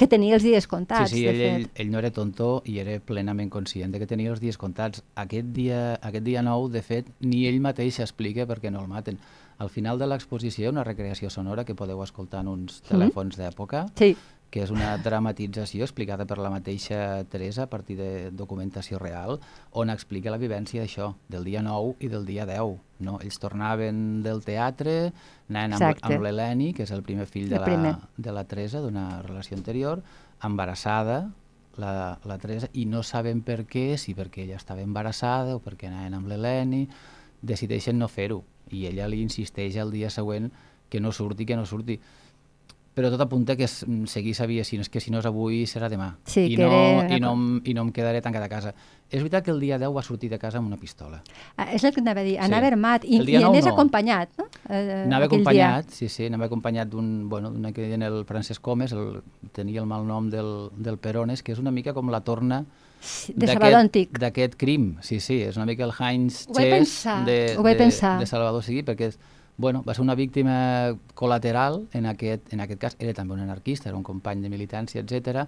que 0.00 0.08
tenia 0.08 0.38
els 0.38 0.46
dies 0.46 0.64
Sí, 0.64 0.70
comptats, 0.70 1.12
sí, 1.12 1.26
de 1.26 1.34
ell, 1.34 1.42
ell, 1.50 1.68
ell 1.82 1.90
no 1.92 2.00
era 2.00 2.10
tonto 2.14 2.62
i 2.64 2.78
era 2.80 2.96
plenament 3.04 3.50
conscient 3.52 3.92
de 3.92 4.00
que 4.00 4.08
tenia 4.08 4.32
els 4.32 4.40
dies 4.40 4.56
comptats. 4.56 5.04
Aquest 5.20 5.52
dia, 5.52 5.98
aquest 6.00 6.24
dia 6.24 6.40
nou, 6.46 6.70
de 6.72 6.80
fet, 6.80 7.10
ni 7.20 7.44
ell 7.50 7.60
mateix 7.60 8.00
explica 8.00 8.48
per 8.48 8.60
què 8.62 8.72
no 8.72 8.80
el 8.80 8.88
maten. 8.88 9.20
Al 9.60 9.68
final 9.68 10.00
de 10.00 10.08
l'exposició 10.08 10.64
hi 10.64 10.68
ha 10.70 10.72
una 10.72 10.86
recreació 10.88 11.28
sonora 11.28 11.66
que 11.68 11.76
podeu 11.76 12.00
escoltar 12.00 12.40
en 12.40 12.48
uns 12.48 12.80
telèfons 12.88 13.36
d'època, 13.36 13.90
Sí, 14.00 14.14
que 14.50 14.64
és 14.64 14.72
una 14.74 14.96
dramatització 14.98 15.84
explicada 15.86 16.26
per 16.26 16.40
la 16.42 16.50
mateixa 16.50 17.22
Teresa 17.30 17.64
a 17.64 17.70
partir 17.70 17.96
de 18.00 18.30
documentació 18.34 18.98
real, 18.98 19.38
on 19.70 19.92
explica 19.92 20.32
la 20.32 20.40
vivència 20.42 20.82
d'això, 20.82 21.12
del 21.30 21.44
dia 21.46 21.62
9 21.62 22.00
i 22.00 22.10
del 22.10 22.26
dia 22.26 22.46
10. 22.48 22.80
No? 23.06 23.18
Ells 23.22 23.38
tornaven 23.40 24.22
del 24.24 24.42
teatre, 24.44 25.12
anaven 25.50 25.74
amb, 25.76 25.82
Exacte. 25.82 26.14
amb 26.14 26.24
l'Heleni, 26.24 26.70
que 26.76 26.86
és 26.86 26.92
el 26.94 27.02
primer 27.06 27.26
fill 27.26 27.50
de, 27.50 27.60
primer. 27.64 27.94
la, 27.98 28.10
de 28.16 28.34
la 28.36 28.44
Teresa, 28.48 28.80
d'una 28.80 29.22
relació 29.26 29.58
anterior, 29.58 30.02
embarassada, 30.46 31.20
la, 31.80 31.92
la 32.24 32.38
Teresa, 32.38 32.70
i 32.72 32.86
no 32.86 33.02
saben 33.06 33.42
per 33.46 33.64
què, 33.70 33.98
si 33.98 34.14
perquè 34.14 34.44
ella 34.46 34.58
estava 34.60 34.84
embarassada 34.84 35.56
o 35.58 35.62
perquè 35.64 35.90
anaven 35.90 36.16
amb 36.20 36.30
l'Heleni, 36.30 36.86
decideixen 37.42 37.98
no 37.98 38.08
fer-ho. 38.08 38.42
I 38.70 38.86
ella 38.90 39.08
li 39.10 39.20
insisteix 39.24 39.76
el 39.82 39.90
dia 39.90 40.10
següent 40.10 40.50
que 40.90 41.00
no 41.00 41.12
surti, 41.12 41.46
que 41.46 41.58
no 41.58 41.66
surti 41.66 41.98
però 43.00 43.08
tot 43.08 43.22
apunta 43.24 43.56
que 43.56 43.64
mm, 43.64 44.04
seguir 44.12 44.34
sabia 44.36 44.62
si 44.68 44.76
no, 44.76 44.84
és 44.84 44.90
que 44.92 45.00
si 45.00 45.08
no 45.10 45.22
és 45.24 45.26
avui 45.30 45.62
serà 45.64 45.88
demà 45.88 46.10
Sí, 46.28 46.50
I, 46.52 46.56
no, 46.60 46.68
era- 46.68 47.16
i, 47.16 47.20
no, 47.24 47.32
i 47.64 47.72
no 47.72 47.86
em 47.88 47.92
quedaré 47.96 48.20
tancat 48.20 48.44
a 48.44 48.50
casa 48.52 48.74
és 49.10 49.18
veritat 49.24 49.42
que 49.46 49.50
el 49.54 49.58
dia 49.58 49.78
10 49.80 49.90
va 49.96 50.02
sortir 50.04 50.28
de 50.30 50.38
casa 50.38 50.60
amb 50.60 50.68
una 50.68 50.76
pistola 50.76 51.22
Ah, 51.56 51.70
és 51.72 51.82
el 51.82 51.94
que 51.96 52.04
anava 52.04 52.20
a 52.20 52.26
dir, 52.28 52.36
Sí. 52.36 52.44
anava 52.44 52.68
armat 52.68 53.06
i, 53.08 53.22
dia 53.24 53.40
i 53.40 53.46
anés 53.48 53.64
no. 53.66 53.72
acompanyat, 53.72 54.36
no? 54.38 54.46
Eh, 54.68 55.04
anava 55.06 55.24
aquell 55.24 55.40
acompanyat, 55.40 55.88
sí, 55.96 56.08
sí, 56.12 56.26
anava 56.28 56.46
acompanyat 56.46 56.92
d'un, 56.92 57.28
bueno, 57.32 57.50
d'una 57.50 57.72
que 57.72 57.82
deien 57.88 58.04
el 58.06 58.20
Francesc 58.28 58.60
Comes, 58.62 58.92
el, 58.92 59.22
tenia 59.56 59.80
el 59.80 59.86
mal 59.90 60.06
nom 60.06 60.28
del, 60.30 60.68
del 60.76 60.98
Perones, 60.98 61.42
que 61.42 61.56
és 61.56 61.58
una 61.58 61.72
mica 61.72 61.94
com 61.96 62.12
la 62.12 62.20
torna 62.20 62.60
Dia. 62.60 62.76
Sí, 63.00 63.32
De 63.34 63.46
Salvador 63.48 63.78
Antic. 63.80 64.18
D'aquest 64.20 64.58
crim, 64.60 64.98
sí, 65.00 65.20
sí, 65.24 65.38
és 65.40 65.56
una 65.56 65.64
mica 65.64 65.86
el 65.86 65.92
Heinz 65.98 66.42
Chess 66.52 67.06
de, 67.24 67.56
de, 67.56 67.86
de 68.20 68.26
Salvador 68.28 68.62
Seguí, 68.62 68.82
perquè 68.84 69.08
és, 69.08 69.16
bueno, 69.60 69.82
va 69.86 69.94
ser 69.94 70.02
una 70.02 70.16
víctima 70.16 70.96
col·lateral, 71.14 71.82
en 71.92 72.06
aquest, 72.08 72.52
en 72.54 72.62
aquest 72.64 72.80
cas 72.80 72.96
era 72.98 73.12
també 73.14 73.34
un 73.36 73.42
anarquista, 73.44 73.90
era 73.90 73.98
un 73.98 74.06
company 74.06 74.40
de 74.40 74.48
militància, 74.48 75.02
etc. 75.04 75.44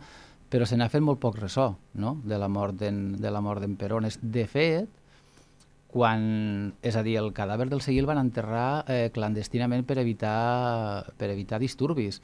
però 0.53 0.67
se 0.69 0.77
n'ha 0.77 0.91
fet 0.93 1.01
molt 1.01 1.19
poc 1.19 1.39
ressò 1.41 1.71
no? 1.95 2.19
de 2.29 2.37
la 2.39 2.49
mort 2.53 2.77
d'en 2.77 3.17
de 3.17 3.31
la 3.33 3.41
mort 3.41 3.63
d'en 3.65 3.77
Perones. 3.81 4.19
De 4.21 4.45
fet, 4.47 4.91
quan, 5.93 6.73
és 6.85 6.97
a 6.97 7.03
dir, 7.05 7.19
el 7.21 7.33
cadàver 7.37 7.69
del 7.71 7.81
Seguí 7.85 8.01
el 8.01 8.09
van 8.09 8.21
enterrar 8.21 8.85
eh, 8.89 9.11
clandestinament 9.13 9.85
per 9.89 9.99
evitar, 10.01 11.05
per 11.17 11.31
evitar 11.33 11.61
disturbis. 11.61 12.21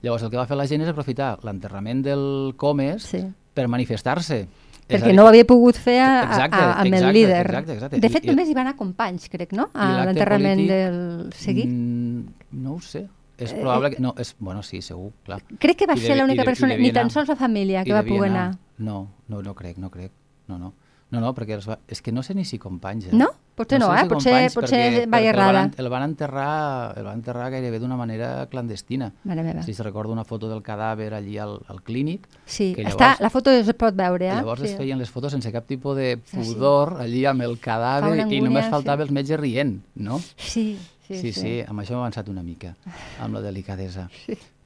Llavors 0.00 0.24
el 0.24 0.30
que 0.32 0.40
va 0.40 0.46
fer 0.48 0.56
la 0.56 0.66
gent 0.68 0.80
és 0.84 0.88
aprofitar 0.92 1.34
l'enterrament 1.44 2.00
del 2.04 2.54
Comes 2.56 3.04
Sí. 3.10 3.24
per 3.52 3.68
manifestar-se. 3.68 4.46
A 4.90 4.92
Perquè 4.98 5.06
dir, 5.12 5.14
no 5.16 5.24
ho 5.24 5.28
havia 5.30 5.44
pogut 5.46 5.76
fer 5.78 6.00
a, 6.02 6.08
a, 6.20 6.24
Exacte, 6.26 6.56
a, 6.58 6.72
amb 6.80 6.86
el 6.88 6.94
exacte, 6.94 7.12
líder. 7.14 7.46
exacte, 7.46 7.72
exacte. 7.78 8.00
De 8.00 8.08
fet, 8.10 8.24
i- 8.24 8.28
només 8.32 8.48
hi 8.50 8.54
van 8.54 8.66
anar 8.66 8.76
companys, 8.76 9.28
crec, 9.30 9.52
no? 9.52 9.68
A 9.72 10.04
l'enterrament 10.04 10.66
del 10.68 11.32
Seguí. 11.32 11.64
Mm, 11.66 12.24
no 12.62 12.74
ho 12.74 12.80
sé. 12.80 13.06
És 13.38 13.52
Eh, 13.54 13.60
probable 13.60 13.90
que... 13.94 14.02
No, 14.02 14.14
és, 14.18 14.34
bueno, 14.38 14.62
sí, 14.62 14.82
segur, 14.82 15.12
clar. 15.24 15.40
Crec 15.58 15.78
que 15.78 15.86
va 15.86 15.96
ser 15.96 16.16
l'única 16.18 16.44
persona, 16.44 16.76
ni 16.76 16.90
tan 16.92 17.06
anar. 17.06 17.12
sols 17.12 17.28
la 17.28 17.36
família, 17.36 17.84
que 17.84 17.92
va 17.94 18.02
poder 18.02 18.30
anar. 18.30 18.58
No, 18.78 19.08
no, 19.28 19.40
no 19.42 19.54
crec, 19.54 19.78
no 19.78 19.88
crec. 19.90 20.10
No, 20.48 20.58
no. 20.58 20.74
No, 21.10 21.20
no, 21.20 21.32
perquè 21.34 21.54
els 21.56 21.66
va... 21.66 21.78
és 21.88 22.02
que 22.02 22.12
no 22.12 22.22
sé 22.22 22.34
ni 22.34 22.44
si 22.44 22.58
companys, 22.58 23.06
eh? 23.06 23.14
No? 23.16 23.28
Potser 23.60 23.78
no, 23.78 23.88
sé 23.92 23.92
eh? 24.00 24.08
Potser- 24.08 24.32
companys, 24.32 24.54
potser 24.56 24.80
el 25.04 25.28
errada. 25.28 25.52
van, 25.52 25.74
el 25.76 25.88
van 25.92 26.02
enterrar, 26.06 26.94
el 26.96 27.04
van 27.04 27.18
enterrar 27.20 27.50
gairebé 27.52 27.78
d'una 27.78 27.96
manera 28.00 28.46
clandestina. 28.48 29.12
Mare 29.24 29.42
meva. 29.44 29.62
Si 29.62 29.74
se 29.74 29.82
recorda 29.82 30.12
una 30.14 30.24
foto 30.24 30.48
del 30.48 30.62
cadàver 30.62 31.12
allí 31.14 31.36
al, 31.38 31.58
al 31.68 31.82
clínic, 31.82 32.26
Sí, 32.46 32.72
que 32.74 32.82
està, 32.86 33.10
llavors- 33.16 33.20
la 33.20 33.30
foto 33.30 33.50
es 33.50 33.68
pot 33.74 33.94
veure, 33.94 34.28
eh? 34.30 34.34
Llavors 34.40 34.62
sí. 34.62 34.68
es 34.68 34.76
feien 34.78 34.98
les 34.98 35.10
fotos 35.10 35.32
sense 35.32 35.52
cap 35.52 35.66
tipus 35.66 35.96
de 35.96 36.18
Sí, 36.24 36.42
sí. 36.42 36.54
pudor 36.54 36.96
allí 37.00 37.26
amb 37.26 37.42
el 37.42 37.58
cadàver 37.60 38.12
una 38.12 38.16
i 38.16 38.20
angúnia, 38.22 38.48
només 38.48 38.64
sí. 38.64 38.70
faltava 38.70 39.02
els 39.02 39.10
metges 39.12 39.38
rient, 39.38 39.82
no? 39.94 40.18
Sí, 40.36 40.78
sí, 41.06 41.16
Sí, 41.20 41.32
sí. 41.32 41.32
sí, 41.40 41.52
amb 41.66 41.80
això 41.80 41.92
hem 41.98 41.98
avançat 42.04 42.28
una 42.30 42.42
mica, 42.42 42.76
amb 43.20 43.34
la 43.34 43.40
delicadesa. 43.42 44.08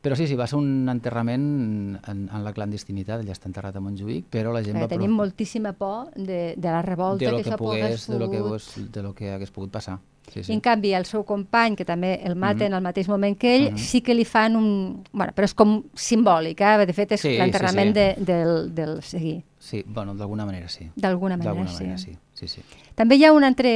Però 0.04 0.14
sí, 0.16 0.26
sí, 0.28 0.34
va 0.36 0.44
ser 0.46 0.58
un 0.60 0.86
enterrament 0.92 1.98
en, 2.06 2.18
en 2.28 2.44
la 2.44 2.52
clandestinitat, 2.52 3.22
ell 3.24 3.30
està 3.32 3.48
enterrat 3.48 3.74
a 3.76 3.80
Montjuïc, 3.80 4.26
però 4.28 4.52
la 4.52 4.60
gent 4.62 4.76
Perquè 4.76 4.84
va... 4.84 4.88
tenim 4.92 5.14
pro- 5.14 5.22
moltíssima 5.24 5.72
por 5.72 6.10
de, 6.14 6.52
de 6.60 6.68
la 6.68 6.82
revolta 6.84 7.24
de 7.24 7.30
lo 7.32 7.38
que, 7.38 7.44
que, 7.44 7.50
això 7.50 7.56
pogués, 7.56 7.80
pogués 7.82 8.08
de 8.12 8.18
lo 8.20 8.28
que, 8.30 8.36
hagués, 8.42 8.92
de 8.92 9.02
lo 9.02 9.14
que 9.14 9.30
hagués 9.32 9.50
pogut 9.50 9.70
passar. 9.72 9.98
Sí, 10.28 10.40
I 10.40 10.44
sí. 10.44 10.52
en 10.52 10.60
canvi, 10.64 10.92
el 10.96 11.04
seu 11.04 11.24
company, 11.24 11.74
que 11.76 11.84
també 11.84 12.14
el 12.24 12.36
maten 12.36 12.68
Mhm. 12.70 12.74
al 12.78 12.82
mateix 12.82 13.08
moment 13.08 13.36
que 13.38 13.54
ell, 13.56 13.70
Mhm. 13.72 13.78
sí 13.78 14.00
que 14.02 14.14
li 14.14 14.24
fan 14.24 14.56
un... 14.56 15.02
Bueno, 15.12 15.32
però 15.36 15.44
és 15.44 15.54
com 15.54 15.82
simbòlic, 15.94 16.60
eh? 16.60 16.86
De 16.86 16.92
fet, 16.92 17.12
és 17.12 17.20
Sí, 17.20 17.30
sí, 17.32 17.38
l'enterrament 17.38 17.94
sí. 17.94 18.00
de, 18.00 18.14
del, 18.24 18.74
del 18.74 19.02
seguir. 19.02 19.42
Sí, 19.58 19.82
bueno, 19.86 20.14
d'alguna 20.14 20.44
manera 20.46 20.68
sí. 20.68 20.90
D'alguna 20.96 21.36
manera, 21.36 21.52
D'alguna 21.54 21.70
sí. 21.70 21.82
manera 21.84 21.98
sí. 21.98 22.16
Sí, 22.34 22.48
sí. 22.48 22.60
També 22.94 23.16
hi 23.16 23.24
ha 23.24 23.32
una 23.32 23.48
altra, 23.48 23.70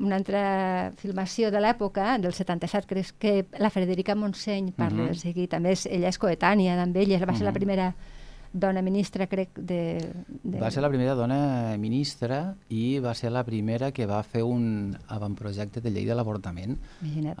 una 0.00 0.16
altra 0.16 0.92
filmació 1.00 1.50
de 1.50 1.60
l'època, 1.60 2.18
del 2.18 2.32
77, 2.36 2.86
crec 2.90 3.12
que 3.18 3.46
la 3.58 3.70
Frederica 3.70 4.14
Montseny 4.14 4.72
parla 4.72 5.02
Mhm. 5.02 5.06
del 5.06 5.16
seguir. 5.18 5.48
També 5.48 5.72
és, 5.72 5.86
ella 5.86 6.08
és 6.08 6.18
coetània, 6.18 6.76
també. 6.76 7.02
Ella 7.02 7.24
va 7.24 7.34
ser 7.34 7.44
la 7.44 7.50
Mhm. 7.50 7.54
primera 7.54 7.94
dona 8.54 8.82
ministra, 8.86 9.26
crec, 9.26 9.50
de... 9.58 9.98
de... 10.44 10.60
Va 10.62 10.70
ser 10.70 10.80
la 10.84 10.88
primera 10.88 11.16
dona 11.18 11.74
ministra 11.76 12.54
i 12.70 13.00
va 13.02 13.10
ser 13.18 13.32
la 13.34 13.42
primera 13.44 13.90
que 13.90 14.06
va 14.06 14.20
fer 14.22 14.44
un 14.46 14.94
avantprojecte 15.10 15.80
de 15.82 15.90
llei 15.90 16.04
de 16.06 16.14
l'avortament. 16.14 16.76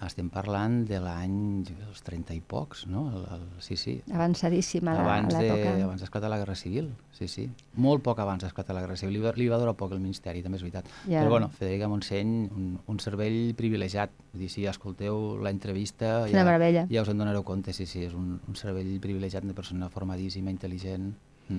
Estem 0.02 0.26
parlant 0.34 0.80
de 0.88 0.98
l'any 1.00 1.62
dels 1.68 2.02
30 2.02 2.34
i 2.34 2.40
pocs, 2.42 2.86
no? 2.90 3.04
El, 3.14 3.22
el, 3.36 3.44
sí, 3.62 3.76
sí. 3.78 3.94
avançadíssima 4.12 4.90
a 4.90 4.94
la- 4.94 5.00
a 5.00 5.04
abans 5.04 5.38
de- 5.38 5.44
l'època. 5.46 5.84
abans 5.84 6.00
d'esclatar 6.02 6.30
la 6.30 6.38
Guerra 6.42 6.56
Civil, 6.58 6.90
sí, 7.14 7.28
sí. 7.28 7.46
Molt 7.76 8.02
poc 8.02 8.18
abans 8.18 8.42
d'esclatar 8.42 8.74
la 8.74 8.82
Guerra 8.82 8.96
Civil. 8.96 9.14
Li 9.14 9.20
va, 9.22 9.32
li 9.36 9.48
va 9.48 9.58
durar 9.62 9.76
poc 9.78 9.92
el 9.92 10.00
Ministeri, 10.00 10.42
també 10.42 10.56
és 10.58 10.62
veritat. 10.66 10.90
Ja. 11.06 11.20
Però 11.22 11.30
bueno, 11.30 11.48
Federica 11.48 11.86
Montseny, 11.88 12.50
un, 12.50 12.80
un 12.90 12.98
cervell 12.98 13.54
privilegiat. 13.54 14.10
Vull 14.32 14.42
dir, 14.42 14.50
si 14.50 14.66
escolteu 14.66 15.38
la 15.38 15.50
entrevista 15.54 16.24
És 16.26 16.32
una 16.34 16.42
meravella. 16.44 16.88
ja 16.90 17.02
us 17.02 17.08
en 17.08 17.18
donareu 17.22 17.44
compte, 17.46 17.72
sí, 17.72 17.86
sí, 17.86 18.02
és 18.08 18.14
un, 18.18 18.40
un 18.48 18.54
cervell 18.58 18.98
privilegiat, 19.00 19.44
una 19.44 19.54
persona 19.54 19.88
formadíssima, 19.88 20.50
intel·ligent. 20.50 21.03
Mm. 21.48 21.58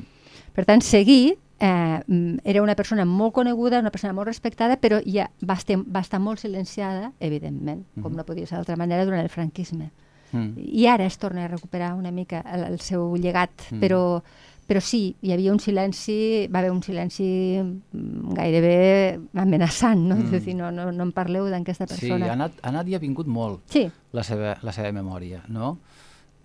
Per 0.55 0.65
tant, 0.65 0.81
Seguí 0.81 1.35
eh, 1.59 2.01
mm, 2.07 2.37
era 2.43 2.61
una 2.61 2.75
persona 2.75 3.05
molt 3.05 3.33
coneguda, 3.33 3.79
una 3.79 3.91
persona 3.91 4.13
molt 4.13 4.27
respectada, 4.27 4.77
però 4.77 5.01
ja 5.05 5.29
va 5.47 5.53
estar, 5.55 5.77
va 5.83 6.01
estar 6.01 6.19
molt 6.19 6.39
silenciada, 6.39 7.11
evidentment, 7.19 7.85
com 8.01 8.11
Mhm. 8.11 8.17
no 8.17 8.25
podia 8.25 8.45
ser 8.47 8.57
d'altra 8.57 8.75
manera, 8.75 9.05
durant 9.05 9.21
el 9.21 9.29
franquisme. 9.29 9.91
Mm. 10.31 10.57
I 10.57 10.87
ara 10.87 11.05
es 11.05 11.17
torna 11.17 11.45
a 11.45 11.47
recuperar 11.47 11.93
una 11.93 12.11
mica 12.11 12.41
el, 12.41 12.63
el 12.73 12.79
seu 12.79 13.15
llegat, 13.15 13.51
Mm. 13.71 13.79
però, 13.79 14.21
però 14.67 14.81
sí, 14.81 15.15
hi 15.21 15.31
havia 15.31 15.51
un 15.53 15.59
silenci, 15.59 16.47
va 16.53 16.59
haver 16.59 16.71
un 16.71 16.81
silenci 16.83 17.61
mm, 17.61 18.33
gairebé 18.33 19.19
amenaçant, 19.35 19.99
no? 20.09 20.15
Mm. 20.15 20.33
És 20.33 20.43
dir, 20.45 20.55
no, 20.55 20.71
no, 20.71 20.91
no 20.91 21.03
en 21.03 21.11
parleu 21.13 21.45
d'aquesta 21.45 21.87
Sí, 21.87 22.07
persona. 22.09 22.25
ha 22.31 22.33
anat, 22.33 22.51
ha 22.63 22.69
anat 22.69 22.87
i 22.89 22.95
ha 22.95 22.99
vingut 22.99 23.27
molt 23.27 23.61
Sí, 23.69 23.89
la 24.11 24.23
seva, 24.23 24.57
la 24.61 24.71
seva 24.73 24.91
memòria, 24.91 25.43
no? 25.47 25.77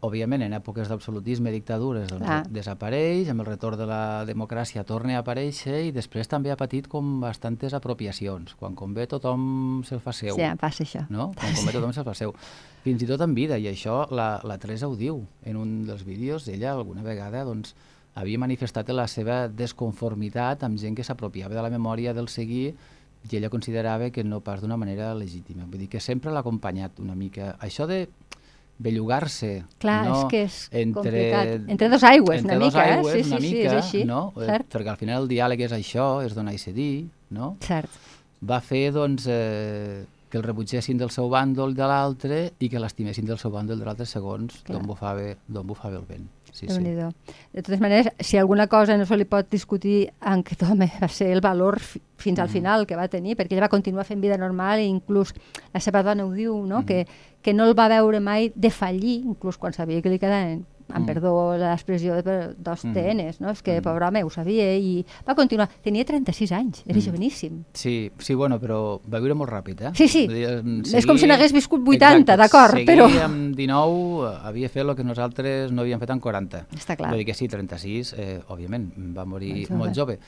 Òbviament, 0.00 0.40
en 0.46 0.54
èpoques 0.56 0.88
d'absolutisme 0.88 1.50
i 1.50 1.52
dictadures 1.58 2.08
doncs, 2.08 2.24
Clar. 2.24 2.38
desapareix, 2.48 3.28
amb 3.28 3.42
el 3.44 3.50
retorn 3.50 3.76
de 3.76 3.84
la 3.88 4.24
democràcia 4.24 4.80
torna 4.88 5.18
a 5.18 5.20
aparèixer 5.20 5.82
i 5.90 5.92
després 5.92 6.30
també 6.30 6.48
ha 6.48 6.56
patit 6.56 6.88
com 6.88 7.18
bastantes 7.20 7.76
apropiacions. 7.76 8.54
Quan 8.56 8.78
convé 8.78 9.04
tothom 9.10 9.82
se'l 9.84 10.00
fa 10.00 10.14
seu. 10.16 10.36
sí, 10.38 10.46
passa 10.60 10.86
això. 10.86 11.04
no? 11.12 11.30
Quan 11.36 11.52
convé 11.58 11.74
tothom 11.76 11.92
se'l 11.92 12.06
fa 12.08 12.14
seu. 12.16 12.32
Fins 12.80 13.04
i 13.04 13.08
tot 13.10 13.20
en 13.20 13.34
vida, 13.36 13.58
i 13.60 13.68
això 13.68 14.06
la, 14.08 14.40
la 14.40 14.56
Teresa 14.56 14.88
ho 14.88 14.96
diu 14.96 15.20
en 15.44 15.60
un 15.60 15.84
dels 15.84 16.06
vídeos, 16.08 16.48
ella 16.48 16.72
alguna 16.72 17.04
vegada 17.04 17.44
doncs, 17.44 17.74
havia 18.14 18.40
manifestat 18.40 18.88
la 18.96 19.04
seva 19.06 19.42
desconformitat 19.48 20.64
amb 20.64 20.80
gent 20.80 20.96
que 20.96 21.04
s'apropiava 21.04 21.54
de 21.54 21.62
la 21.62 21.70
memòria 21.70 22.16
del 22.16 22.32
seguir 22.32 22.72
i 23.28 23.36
ella 23.36 23.52
considerava 23.52 24.08
que 24.10 24.24
no 24.24 24.40
pas 24.40 24.62
d'una 24.62 24.78
manera 24.80 25.12
legítima. 25.14 25.68
Vull 25.68 25.84
dir 25.84 25.90
que 25.92 26.00
sempre 26.00 26.32
l'ha 26.32 26.40
acompanyat 26.40 26.98
una 27.04 27.14
mica. 27.14 27.54
Això 27.60 27.86
de 27.86 28.06
bellugar-se 28.80 29.50
Clar, 29.82 29.98
no? 30.08 30.14
és 30.16 30.30
que 30.30 30.42
és 30.46 30.58
entre, 30.72 31.02
complicat. 31.02 31.68
Entre 31.76 31.88
dos 31.92 32.04
aigües, 32.08 32.40
entre 32.40 32.56
una 32.56 32.64
dos 32.64 32.74
mica, 32.74 32.86
eh? 32.86 32.94
aigües, 32.96 33.12
Sí, 33.14 33.22
sí, 33.24 33.30
una 33.30 33.40
sí, 33.40 33.50
mica, 33.50 33.66
és 33.66 33.74
així, 33.84 34.04
no? 34.08 34.22
Eh, 34.38 34.46
cert. 34.48 34.70
Perquè 34.72 34.94
al 34.94 35.00
final 35.00 35.22
el 35.24 35.28
diàleg 35.28 35.66
és 35.68 35.74
això, 35.76 36.06
és 36.24 36.34
donar 36.36 36.54
i 36.56 36.62
cedir, 36.62 36.94
no? 37.36 37.52
Cert. 37.66 38.00
Va 38.40 38.62
fer, 38.64 38.86
doncs, 38.96 39.26
eh, 39.28 40.00
que 40.30 40.38
el 40.38 40.44
rebutgessin 40.44 40.96
del 40.96 41.10
seu 41.10 41.28
bàndol 41.28 41.74
de 41.74 41.82
l'altre 41.90 42.52
i 42.62 42.68
que 42.70 42.78
l'estimessin 42.78 43.26
del 43.26 43.38
seu 43.38 43.50
bàndol 43.50 43.78
de 43.80 43.84
l'altre 43.84 44.06
segons 44.06 44.62
d'on 44.68 44.86
bufava, 44.86 45.34
bufava 45.48 45.96
el 45.98 46.06
vent. 46.06 46.28
Sí, 46.52 46.66
sí. 46.68 46.80
De 46.82 47.62
totes 47.62 47.80
maneres, 47.80 48.08
si 48.18 48.36
alguna 48.38 48.66
cosa 48.66 48.96
no 48.98 49.06
se 49.06 49.16
li 49.16 49.24
pot 49.24 49.46
discutir 49.50 50.08
en 50.20 50.40
aquest 50.44 50.62
home 50.66 50.88
va 51.02 51.08
ser 51.08 51.28
el 51.34 51.40
valor 51.40 51.78
fi 51.80 52.00
fins 52.20 52.38
al 52.38 52.48
Mhm. 52.48 52.52
final 52.52 52.86
que 52.86 52.96
va 52.96 53.08
tenir, 53.08 53.36
perquè 53.36 53.54
ell 53.56 53.62
va 53.62 53.68
continuar 53.72 54.04
fent 54.04 54.20
vida 54.20 54.36
normal 54.36 54.80
i 54.80 54.84
inclús 54.84 55.32
la 55.72 55.80
seva 55.80 56.02
dona 56.02 56.24
ho 56.26 56.32
diu, 56.32 56.66
no? 56.66 56.84
que, 56.84 57.06
que 57.42 57.54
no 57.54 57.64
el 57.64 57.78
va 57.78 57.88
veure 57.88 58.20
mai 58.20 58.52
defallir, 58.54 59.22
inclús 59.24 59.56
quan 59.56 59.72
sabia 59.72 60.02
que 60.02 60.10
li 60.10 60.18
quedaven 60.18 60.66
amb 60.92 61.04
Mm. 61.04 61.06
perdó 61.06 61.56
l'expressió 61.56 62.14
de 62.14 62.22
per- 62.22 62.54
dos 62.58 62.84
Mm. 62.84 62.92
TNs, 62.92 63.40
no? 63.40 63.50
És 63.50 63.62
que, 63.62 63.80
Mm. 63.80 63.82
pobre 63.82 64.06
home, 64.06 64.24
ho 64.24 64.30
sabia 64.30 64.74
i 64.76 65.04
va 65.28 65.34
continuar. 65.34 65.68
Tenia 65.82 66.04
36 66.04 66.52
anys, 66.52 66.82
era 66.86 66.98
Mm. 66.98 67.02
joveníssim. 67.02 67.64
Sí, 67.72 68.10
sí, 68.18 68.34
bueno, 68.34 68.60
però 68.60 69.00
va 69.12 69.18
viure 69.18 69.34
molt 69.34 69.50
ràpid, 69.50 69.80
eh? 69.88 69.90
Sí, 69.94 70.08
sí. 70.08 70.26
Dir, 70.28 70.48
em, 70.48 70.82
És 70.84 71.06
com 71.06 71.16
si 71.18 71.26
n'hagués 71.26 71.52
viscut 71.52 71.80
80, 71.86 72.34
Exacte, 72.34 72.36
d'acord, 72.36 72.72
seguir 72.72 72.86
però- 72.86 73.24
amb 73.24 73.54
19 73.56 74.26
eh, 74.32 74.38
havia 74.44 74.68
fet 74.68 74.82
el 74.82 74.94
que 74.96 75.04
nosaltres 75.04 75.72
no 75.72 75.82
havíem 75.82 75.98
fet 76.00 76.10
en 76.10 76.20
40. 76.20 76.66
Està 76.74 76.96
clar. 76.96 77.10
Vull 77.10 77.18
dir 77.18 77.26
que 77.26 77.34
sí, 77.34 77.48
36, 77.48 78.14
eh, 78.16 78.40
òbviament, 78.48 78.92
va 79.16 79.24
morir 79.24 79.54
Molt 79.54 79.68
jove. 79.68 79.78
molt 79.78 79.94
jove, 79.96 80.18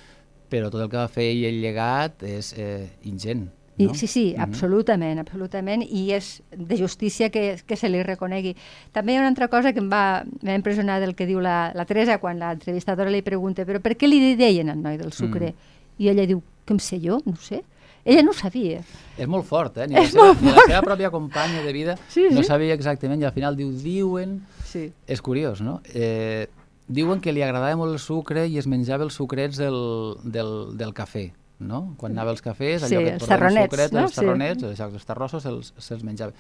però 0.51 0.71
tot 0.71 0.83
el 0.83 0.89
que 0.91 0.97
va 0.97 1.09
fer 1.09 1.25
ell 1.33 1.45
el 1.45 1.61
llegat 1.63 2.23
és 2.23 2.55
eh, 2.59 2.91
ingent. 3.05 3.49
I, 3.79 3.87
no? 3.87 3.95
sí, 3.95 4.07
sí, 4.07 4.35
Mhm. 4.37 4.43
absolutament, 4.43 5.19
absolutament, 5.19 5.83
i 5.83 6.13
és 6.13 6.43
de 6.55 6.77
justícia 6.77 7.31
que, 7.31 7.57
que 7.67 7.77
se 7.77 7.89
li 7.89 8.03
reconegui. 8.03 8.55
També 8.93 9.13
hi 9.15 9.17
ha 9.17 9.21
una 9.21 9.29
altra 9.33 9.49
cosa 9.49 9.73
que 9.73 9.81
em 9.81 9.89
va, 9.91 10.25
m'ha 10.43 10.55
impressionat 10.55 11.01
del 11.01 11.15
que 11.15 11.27
diu 11.27 11.41
la, 11.41 11.73
la 11.75 11.85
Teresa 11.89 12.19
quan 12.19 12.39
l'entrevistadora 12.39 13.11
li 13.11 13.23
pregunta 13.23 13.65
però 13.65 13.81
per 13.81 13.97
què 13.97 14.07
li 14.09 14.35
deien 14.37 14.69
el 14.69 14.83
noi 14.83 14.99
del 14.99 15.13
sucre? 15.13 15.53
Mm. 15.53 16.03
I 16.05 16.09
ella 16.09 16.27
diu, 16.27 16.43
que 16.67 16.75
em 16.75 16.79
sé 16.81 17.01
jo? 17.01 17.21
No 17.25 17.37
sé. 17.37 17.63
Ella 18.05 18.23
no 18.27 18.31
ho 18.33 18.35
sabia. 18.35 18.81
És 19.17 19.29
molt 19.29 19.47
fort, 19.47 19.77
eh? 19.79 19.87
Ni, 19.87 19.95
És 20.03 20.13
la 20.13 20.21
seva, 20.21 20.27
molt 20.35 20.43
ni 20.43 20.51
la 20.53 20.63
seva 20.67 20.83
pròpia 20.83 21.11
companya 21.11 21.63
de 21.63 21.73
vida 21.73 21.97
Sí, 22.09 22.25
no 22.31 22.43
sí. 22.43 22.49
sabia 22.49 22.75
exactament 22.75 23.23
i 23.23 23.25
al 23.25 23.33
final 23.33 23.57
diu, 23.57 23.71
diuen... 23.73 24.41
Sí. 24.67 24.89
És 25.07 25.21
curiós, 25.23 25.61
no? 25.63 25.81
Eh, 25.95 26.49
diuen 26.89 27.21
que 27.21 27.33
li 27.33 27.43
agradava 27.43 27.77
molt 27.77 27.93
el 27.95 28.01
sucre 28.01 28.47
i 28.49 28.59
es 28.59 28.67
menjava 28.67 29.05
els 29.05 29.15
sucrets 29.15 29.57
del, 29.57 30.17
del, 30.25 30.77
del 30.77 30.93
cafè, 30.93 31.31
no? 31.69 31.95
Quan 32.01 32.13
anava 32.13 32.35
als 32.35 32.43
cafès, 32.45 32.83
allò 32.83 32.99
Sí, 33.01 33.05
que 33.05 33.15
et 33.15 33.23
portaven 33.23 33.57
sucret, 33.57 33.95
no? 33.95 34.05
els 34.07 34.19
tarronets, 34.19 34.67
sí. 34.67 34.83
els 34.89 35.09
tarrossos 35.09 35.47
se'ls 35.47 35.73
se 35.79 35.99
menjava. 36.03 36.33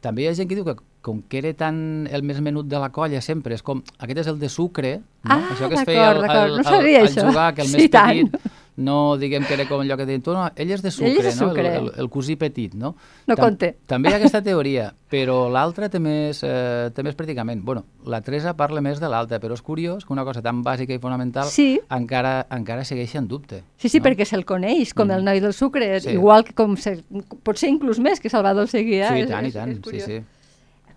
També 0.00 0.24
hi 0.24 0.30
ha 0.30 0.34
gent 0.36 0.48
que 0.48 0.56
diu 0.56 0.64
que 0.64 0.76
com 1.04 1.20
que 1.28 1.40
era 1.42 1.52
tan 1.56 2.08
el 2.10 2.22
més 2.24 2.40
menut 2.40 2.68
de 2.68 2.78
la 2.80 2.88
colla 2.92 3.20
sempre, 3.20 3.54
és 3.54 3.62
com, 3.62 3.82
aquest 3.98 4.22
és 4.24 4.30
el 4.32 4.38
de 4.40 4.48
sucre, 4.48 4.94
no? 5.24 5.36
Ah, 5.36 5.52
això 5.52 5.68
que 5.68 5.76
es 5.76 5.84
feia 5.88 6.08
al, 6.10 6.22
d'acord, 6.24 6.40
al, 6.40 6.56
no 6.56 6.64
al, 6.64 6.88
al 7.02 7.14
jugar, 7.14 7.48
que 7.54 7.66
el 7.66 7.68
Sí, 7.74 7.76
més 7.76 7.90
tant. 7.92 8.32
No 8.80 9.16
diguem 9.20 9.44
que 9.44 9.54
era 9.54 9.66
com 9.68 9.82
allò 9.84 9.96
que 9.96 10.06
deien 10.08 10.22
tu, 10.24 10.32
no, 10.32 10.46
ell 10.56 10.70
és 10.72 10.80
de 10.82 10.90
sucre, 10.90 11.10
Ell 11.12 11.26
és 11.28 11.36
de 11.38 11.44
no? 11.44 11.50
sucre. 11.50 11.68
El, 11.76 11.86
el, 11.86 11.92
el 12.00 12.08
cosí 12.10 12.34
petit, 12.40 12.74
no? 12.74 12.94
No 13.28 13.36
compte. 13.36 13.74
També 13.86 14.08
hi 14.10 14.14
ha 14.14 14.16
aquesta 14.16 14.40
teoria, 14.48 14.88
però 15.10 15.48
l'altra 15.52 15.88
té, 15.92 16.00
més, 16.00 16.40
eh, 16.42 16.90
té 16.96 17.02
més 17.04 17.14
predicament. 17.14 17.62
Bueno, 17.62 17.84
la 18.06 18.20
Teresa 18.24 18.56
parla 18.56 18.80
més 18.80 18.98
de 19.00 19.08
l'altra, 19.12 19.38
però 19.38 19.54
és 19.54 19.62
curiós 19.62 20.04
que 20.04 20.12
una 20.12 20.24
cosa 20.24 20.42
tan 20.42 20.64
bàsica 20.64 20.94
i 20.96 20.98
fonamental 20.98 21.46
Sí. 21.52 21.78
encara, 21.90 22.46
encara 22.50 22.84
segueixi 22.84 23.18
en 23.18 23.28
dubte. 23.28 23.62
Sí, 23.76 23.88
sí, 23.88 23.98
no? 24.00 24.04
perquè 24.08 24.24
se'l 24.24 24.44
coneix 24.44 24.94
com 24.94 25.06
Mm. 25.08 25.18
el 25.20 25.24
noi 25.24 25.40
del 25.40 25.52
sucre, 25.52 26.00
Sí. 26.00 26.10
igual 26.16 26.44
que 26.44 26.54
com 26.54 26.76
se, 26.76 27.02
potser 27.44 27.68
inclús 27.68 27.98
més 28.00 28.18
que 28.20 28.30
Salvador 28.30 28.66
Seguí. 28.68 28.94
Eh? 29.00 29.08
Sí, 29.08 29.18
i 29.18 29.22
És- 29.22 29.28
tant, 29.30 29.44
i 29.44 29.48
és- 29.48 29.54
tant, 29.54 29.70
és 29.70 29.80
sí, 29.90 30.00
sí. 30.00 30.22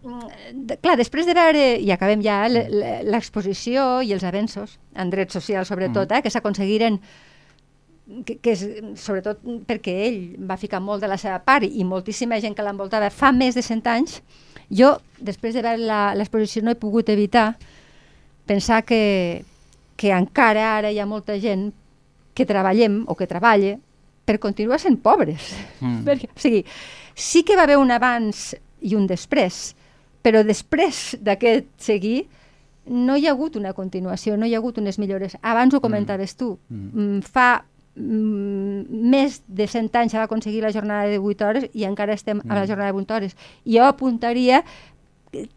Mm, 0.04 0.66
de- 0.68 0.78
clar, 0.84 0.98
després 0.98 1.26
de 1.26 1.34
veure, 1.34 1.80
i 1.80 1.90
acabem 1.92 2.22
ja, 2.22 2.42
l'exposició 2.50 4.02
i 4.04 4.12
els 4.14 4.24
avenços, 4.28 4.78
en 4.96 5.10
drets 5.10 5.34
socials 5.34 5.68
sobretot, 5.70 6.10
Mm. 6.10 6.18
eh, 6.18 6.22
que 6.22 6.30
s'aconseguiren 6.30 7.00
que, 8.26 8.36
que 8.44 8.52
és, 8.52 8.64
sobretot 9.00 9.40
perquè 9.68 9.94
ell 10.08 10.18
va 10.50 10.58
ficar 10.60 10.82
molt 10.84 11.02
de 11.02 11.08
la 11.08 11.18
seva 11.18 11.40
part 11.44 11.64
i 11.64 11.84
moltíssima 11.88 12.40
gent 12.44 12.56
que 12.58 12.66
l'envoltava 12.66 13.10
fa 13.10 13.32
més 13.32 13.56
de 13.56 13.62
100 13.64 13.88
anys, 13.94 14.18
jo, 14.70 14.98
després 15.20 15.54
de 15.56 15.62
veure 15.64 15.80
la- 15.80 16.14
l'exposició, 16.16 16.64
no 16.64 16.72
he 16.72 16.80
pogut 16.80 17.10
evitar 17.10 17.54
pensar 18.46 18.84
que, 18.84 19.44
que 19.96 20.12
encara 20.12 20.78
ara 20.78 20.92
hi 20.92 21.00
ha 21.00 21.06
molta 21.08 21.38
gent 21.40 21.72
que 22.36 22.46
treballem 22.50 23.04
o 23.08 23.16
que 23.16 23.28
treballa 23.30 23.78
per 24.26 24.40
continuar 24.40 24.80
sent 24.82 24.98
pobres. 25.04 25.54
Mm. 25.80 26.04
Perquè, 26.08 26.30
o 26.34 26.40
sigui, 26.40 26.64
sí 27.16 27.44
que 27.44 27.56
va 27.56 27.64
haver 27.68 27.78
un 27.78 27.92
abans 27.92 28.54
i 28.84 28.96
un 29.00 29.08
després, 29.08 29.74
però 30.24 30.42
després 30.44 31.14
d'aquest 31.24 31.68
seguir 31.84 32.26
no 32.88 33.16
hi 33.16 33.28
ha 33.28 33.32
hagut 33.32 33.56
una 33.56 33.72
continuació, 33.76 34.36
no 34.36 34.46
hi 34.48 34.56
ha 34.56 34.60
hagut 34.60 34.78
unes 34.82 34.98
millores. 35.00 35.38
Abans 35.42 35.74
ho 35.76 35.80
comentaves 35.84 36.36
tu, 36.36 36.58
Mm. 36.70 36.90
mm. 36.92 37.22
fa 37.24 37.64
mm, 37.64 37.73
més 37.96 39.42
de 39.48 39.68
100 39.68 39.92
anys 40.00 40.16
va 40.18 40.24
aconseguir 40.26 40.64
la 40.64 40.72
jornada 40.74 41.06
de 41.10 41.20
8 41.20 41.46
hores 41.48 41.68
i 41.74 41.84
encara 41.86 42.14
estem 42.14 42.42
a 42.48 42.54
la 42.56 42.64
Mm. 42.64 42.68
jornada 42.68 42.92
de 42.92 42.98
8 42.98 43.14
hores. 43.16 43.36
Jo 43.66 43.84
apuntaria 43.86 44.64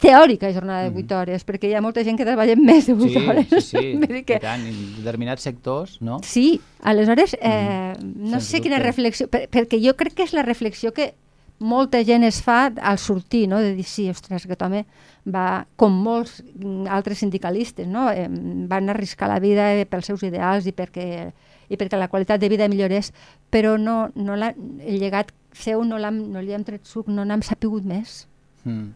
teòrica 0.00 0.52
jornada 0.54 0.88
de 0.88 0.96
8 0.96 1.14
Mm. 1.14 1.20
hores, 1.20 1.44
perquè 1.46 1.68
hi 1.68 1.74
ha 1.74 1.82
molta 1.82 2.02
gent 2.04 2.16
que 2.16 2.24
treballa 2.24 2.56
més 2.56 2.86
de 2.86 2.94
8 2.94 3.08
Sí, 3.20 3.26
hores. 3.28 3.46
sí, 3.48 3.60
sí, 3.80 4.16
i 4.18 4.22
que, 4.24 4.38
tant, 4.40 4.60
en 4.66 4.96
determinats 4.98 5.42
sectors, 5.42 6.00
no? 6.00 6.20
Sí, 6.22 6.60
aleshores, 6.82 7.36
eh, 7.40 7.94
no 8.00 8.40
Sens 8.40 8.44
sé 8.44 8.60
quina 8.62 8.76
dubte. 8.76 8.86
reflexió, 8.88 9.28
per, 9.28 9.48
perquè 9.50 9.80
jo 9.84 9.94
crec 9.96 10.14
que 10.14 10.22
és 10.24 10.32
la 10.32 10.42
reflexió 10.42 10.92
que 10.92 11.14
molta 11.58 12.02
gent 12.04 12.22
es 12.24 12.42
fa 12.42 12.66
al 12.82 12.98
sortir, 12.98 13.48
no? 13.48 13.58
de 13.60 13.74
dir, 13.74 13.84
sí, 13.84 14.08
ostres, 14.10 14.44
aquest 14.44 14.60
home 14.62 14.84
va, 15.26 15.66
com 15.76 15.92
molts 15.92 16.42
mm, 16.54 16.86
altres 16.88 17.18
sindicalistes, 17.18 17.86
no? 17.86 18.10
eh, 18.10 18.28
van 18.30 18.88
arriscar 18.90 19.28
la 19.28 19.40
vida 19.40 19.74
eh, 19.74 19.86
pels 19.86 20.06
seus 20.06 20.22
ideals 20.22 20.66
i 20.66 20.72
perquè, 20.72 21.32
i 21.68 21.76
perquè 21.76 21.98
la 21.98 22.08
qualitat 22.08 22.40
de 22.40 22.48
vida 22.48 22.68
millorés, 22.68 23.12
però 23.50 23.76
no, 23.78 24.10
no 24.14 24.36
la, 24.36 24.52
el 24.84 24.98
llegat 25.00 25.32
seu 25.56 25.82
no, 25.84 25.98
no 25.98 26.40
li 26.44 26.52
hem 26.52 26.64
tret 26.64 26.84
suc, 26.84 27.08
no 27.08 27.24
n'hem 27.24 27.42
sapigut 27.42 27.84
més. 27.88 28.26
Mm. 28.64 28.90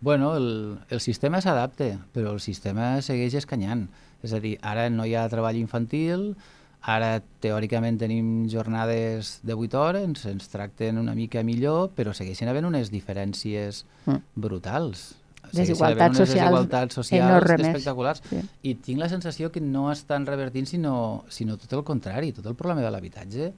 Bueno, 0.00 0.34
el, 0.36 0.78
el 0.88 1.00
sistema 1.00 1.40
s'adapta, 1.44 1.90
però 2.14 2.32
el 2.32 2.40
sistema 2.40 3.02
segueix 3.04 3.34
escanyant. 3.36 3.88
És 4.24 4.32
a 4.32 4.40
dir, 4.40 4.54
ara 4.64 4.88
no 4.92 5.04
hi 5.04 5.14
ha 5.16 5.26
treball 5.32 5.56
infantil, 5.60 6.34
ara 6.80 7.18
teòricament 7.44 7.98
tenim 8.00 8.46
jornades 8.48 9.38
de 9.44 9.52
8 9.52 9.76
hores, 9.80 10.04
ens, 10.08 10.24
ens 10.28 10.48
tracten 10.48 10.96
una 11.00 11.12
mica 11.14 11.42
millor, 11.44 11.90
però 11.96 12.14
segueixen 12.16 12.48
havent 12.48 12.68
unes 12.68 12.88
diferències 12.92 13.84
Mm. 14.06 14.22
brutals. 14.34 15.14
Desigualtats 15.52 16.16
unes 16.18 16.28
socials 16.28 16.44
desigualtats 16.50 16.94
socials 16.94 17.30
enormes. 17.30 17.66
espectaculars. 17.66 18.22
Sí. 18.28 18.40
I 18.62 18.74
tinc 18.76 18.98
la 18.98 19.08
sensació 19.08 19.50
que 19.52 19.60
no 19.60 19.90
estan 19.92 20.26
revertint, 20.26 20.66
sinó, 20.66 21.24
sinó 21.28 21.56
tot 21.56 21.72
el 21.72 21.84
contrari. 21.84 22.32
Tot 22.32 22.46
el 22.46 22.54
problema 22.54 22.80
de 22.82 22.90
l'habitatge, 22.90 23.52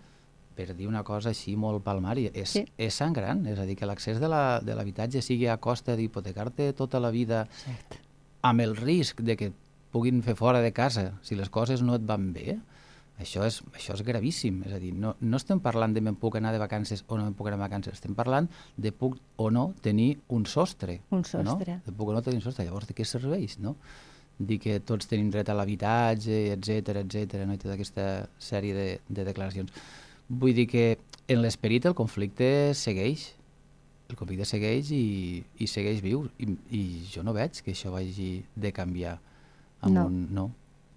per 0.55 0.75
dir 0.77 0.87
una 0.87 1.03
cosa 1.03 1.31
així 1.31 1.57
molt 1.57 1.83
palmària, 1.83 2.31
és, 2.35 2.51
Sí. 2.51 2.61
sí. 2.67 2.73
és 2.77 2.95
sangrant. 2.95 3.47
És 3.47 3.59
a 3.59 3.65
dir, 3.65 3.77
que 3.77 3.87
l'accés 3.87 4.21
de 4.21 4.29
la- 4.29 4.61
de 4.61 4.75
l'habitatge 4.75 5.23
sigui 5.23 5.47
a 5.49 5.57
costa 5.57 5.97
d'hipotecar-te 5.97 6.73
tota 6.75 7.01
la 7.01 7.11
vida 7.11 7.47
Cert. 7.65 7.99
amb 8.43 8.61
el 8.61 8.77
risc 8.77 9.21
de 9.21 9.37
que 9.37 9.53
puguin 9.91 10.23
fer 10.23 10.35
fora 10.37 10.61
de 10.61 10.73
casa 10.73 11.13
si 11.23 11.35
les 11.35 11.49
coses 11.51 11.83
no 11.83 11.95
et 11.95 12.03
van 12.05 12.33
bé, 12.33 12.59
això 13.21 13.45
és, 13.47 13.61
això 13.75 13.95
és 13.95 14.03
gravíssim. 14.07 14.63
És 14.67 14.73
a 14.77 14.79
dir, 14.83 14.93
no, 14.95 15.15
no 15.21 15.37
estem 15.41 15.61
parlant 15.61 15.93
de 15.95 16.01
me'n 16.01 16.17
puc 16.17 16.37
anar 16.37 16.53
de 16.53 16.59
vacances 16.63 17.05
o 17.09 17.17
no 17.19 17.27
me'n 17.27 17.35
puc 17.39 17.51
anar 17.51 17.59
de 17.59 17.67
vacances, 17.67 17.99
estem 17.99 18.15
parlant 18.19 18.49
de 18.77 18.93
puc 18.93 19.19
o 19.37 19.51
no 19.51 19.73
tenir 19.83 20.17
un 20.29 20.47
sostre. 20.47 21.01
Un 21.11 21.25
sostre. 21.25 21.77
No? 21.77 21.85
De 21.87 21.93
puc 21.93 22.09
o 22.09 22.17
no 22.17 22.23
tenir 22.23 22.41
un 22.41 22.47
sostre. 22.47 22.65
Llavors, 22.67 22.89
de 22.89 22.95
què 22.99 23.05
serveix, 23.07 23.59
no? 23.63 23.77
Dir 24.43 24.59
que 24.59 24.81
tots 24.81 25.07
tenim 25.07 25.29
dret 25.31 25.51
a 25.53 25.55
l'habitatge, 25.55 26.39
etc 26.57 27.03
etc 27.05 27.45
no? 27.47 27.55
i 27.55 27.61
tota 27.61 27.75
aquesta 27.77 28.07
sèrie 28.41 28.75
de, 28.75 28.89
de 29.09 29.27
declaracions. 29.29 29.71
Vull 30.29 30.55
dir 30.57 30.67
que 30.71 30.85
en 31.29 31.43
l'esperit 31.45 31.85
el 31.87 31.95
conflicte 31.95 32.73
segueix, 32.75 33.29
el 34.09 34.17
conflicte 34.17 34.45
segueix 34.49 34.91
i, 34.97 35.45
i 35.63 35.69
segueix 35.71 36.01
viu 36.05 36.25
i, 36.41 36.49
i 36.75 36.83
jo 37.13 37.23
no 37.23 37.33
veig 37.37 37.61
que 37.63 37.73
això 37.77 37.93
vagi 37.93 38.43
de 38.57 38.73
canviar 38.75 39.19
amb 39.83 39.95
No. 39.95 40.07
un... 40.09 40.19
No, 40.33 40.51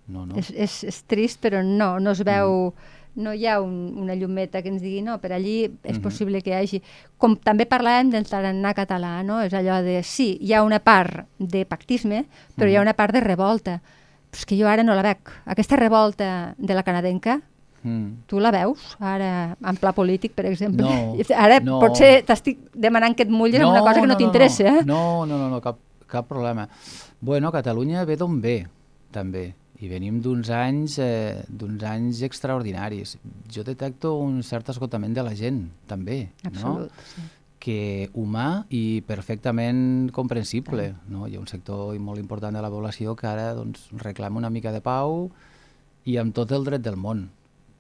no, 0.08 0.26
no. 0.26 0.36
És, 0.38 0.52
és, 0.52 0.84
és 0.84 1.04
trist, 1.10 1.40
però 1.42 1.64
no, 1.66 2.00
no 2.00 2.12
es 2.12 2.24
veu... 2.24 2.74
No 3.16 3.32
hi 3.32 3.46
ha 3.48 3.62
un, 3.64 3.94
una 3.96 4.14
llumeta 4.14 4.60
que 4.62 4.68
ens 4.68 4.82
digui 4.84 5.00
no, 5.02 5.14
per 5.24 5.32
allí 5.32 5.70
és 5.84 5.96
Mhm. 5.98 6.02
possible 6.04 6.42
que 6.44 6.50
hi 6.52 6.54
hagi... 6.58 6.82
Com 7.18 7.38
també 7.38 7.64
parlàvem 7.66 8.10
del 8.12 8.26
tarannà 8.28 8.74
català, 8.76 9.24
no? 9.24 9.40
És 9.42 9.54
allò 9.54 9.82
de, 9.82 10.02
sí, 10.04 10.38
hi 10.42 10.52
ha 10.54 10.64
una 10.64 10.80
part 10.84 11.26
de 11.40 11.66
pactisme, 11.66 12.26
però 12.58 12.68
hi 12.70 12.76
ha 12.76 12.80
Mhm. 12.82 12.88
una 12.90 12.94
part 12.94 13.14
de 13.14 13.22
revolta. 13.22 13.82
Però 14.32 14.38
és 14.38 14.46
que 14.46 14.58
jo 14.60 14.68
ara 14.68 14.84
no 14.84 14.94
la 14.96 15.02
veig. 15.02 15.18
Aquesta 15.46 15.78
revolta 15.78 16.56
de 16.58 16.74
la 16.76 16.84
canadenca, 16.84 17.42
Mm. 17.86 18.26
tu 18.26 18.40
la 18.42 18.50
veus 18.52 18.98
ara 19.00 19.56
en 19.64 19.76
pla 19.78 19.92
polític, 19.94 20.34
per 20.34 20.48
exemple? 20.48 20.84
No, 20.84 21.16
ara 21.38 21.60
no. 21.62 21.80
potser 21.80 22.24
t'estic 22.26 22.58
demanant 22.74 23.16
que 23.16 23.24
et 23.24 23.30
mullis 23.30 23.62
no, 23.62 23.70
una 23.72 23.80
cosa 23.82 24.02
que 24.02 24.08
no, 24.08 24.18
t'interessa, 24.18 24.64
no, 24.64 24.80
eh? 24.80 24.84
No, 24.86 25.26
no, 25.26 25.38
no, 25.38 25.50
no, 25.52 25.62
cap, 25.62 25.78
cap 26.08 26.28
problema. 26.28 26.68
Bueno, 27.22 27.50
Catalunya 27.52 28.04
ve 28.04 28.18
d'on 28.18 28.42
ve, 28.42 28.66
també. 29.12 29.54
I 29.84 29.90
venim 29.92 30.22
d'uns 30.24 30.50
anys, 30.56 30.98
eh, 31.04 31.44
d'uns 31.48 31.84
anys 31.84 32.22
extraordinaris. 32.28 33.18
Jo 33.52 33.64
detecto 33.68 34.16
un 34.22 34.42
cert 34.44 34.70
esgotament 34.72 35.16
de 35.16 35.24
la 35.26 35.36
gent, 35.36 35.66
també, 35.88 36.30
Absolut, 36.44 36.92
no? 36.92 37.08
sí. 37.12 37.26
que 37.60 38.10
humà 38.14 38.66
i 38.70 39.02
perfectament 39.08 40.12
comprensible. 40.16 40.94
No? 41.12 41.28
Hi 41.28 41.36
ha 41.36 41.42
un 41.42 41.50
sector 41.52 41.98
molt 42.00 42.22
important 42.22 42.56
de 42.56 42.62
la 42.64 42.72
població 42.72 43.16
que 43.20 43.28
ara 43.28 43.54
doncs, 43.58 43.90
reclama 43.92 44.40
una 44.40 44.54
mica 44.54 44.72
de 44.72 44.84
pau 44.86 45.32
i 46.06 46.20
amb 46.22 46.36
tot 46.36 46.54
el 46.56 46.64
dret 46.64 46.86
del 46.86 46.96
món. 46.96 47.28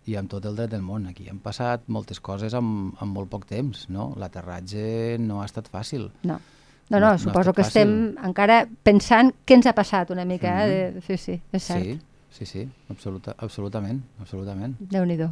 I 0.05 0.17
amb 0.19 0.29
tot 0.29 0.45
el 0.45 0.57
dret 0.57 0.69
del 0.69 0.83
món. 0.85 1.07
Aquí 1.09 1.29
han 1.29 1.39
passat 1.41 1.87
moltes 1.87 2.19
coses 2.19 2.53
en, 2.53 2.91
en 3.01 3.09
molt 3.09 3.29
poc 3.29 3.47
temps. 3.49 3.87
No? 3.89 4.11
L'aterratge 4.17 5.17
no 5.21 5.41
ha 5.41 5.47
estat 5.47 5.69
fàcil. 5.71 6.09
No. 6.25 6.41
No, 6.89 6.99
no, 6.99 7.05
No- 7.07 7.11
no 7.13 7.17
suposo 7.17 7.49
estat 7.49 7.55
que 7.55 7.63
fàcil. 7.63 7.81
estem 7.81 8.25
encara 8.27 8.67
pensant 8.83 9.31
què 9.45 9.55
ens 9.57 9.65
ha 9.65 9.73
passat 9.73 10.11
una 10.11 10.25
mica. 10.25 10.65
Eh? 10.67 10.91
De... 10.93 11.01
Sí, 11.01 11.17
sí, 11.17 11.39
és 11.51 11.63
cert. 11.63 11.83
Sí, 11.83 11.99
sí, 12.29 12.45
sí, 12.45 12.69
absoluta, 12.89 13.33
absolutament, 13.37 14.03
absolutament. 14.21 14.75
Déu-n'hi-do. 14.79 15.31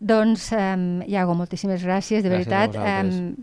Doncs, 0.00 0.50
um, 0.56 1.02
Iago, 1.06 1.34
moltíssimes 1.36 1.82
gràcies, 1.84 2.22
de 2.24 2.30
Gràcies 2.30 2.48
veritat. 2.48 3.36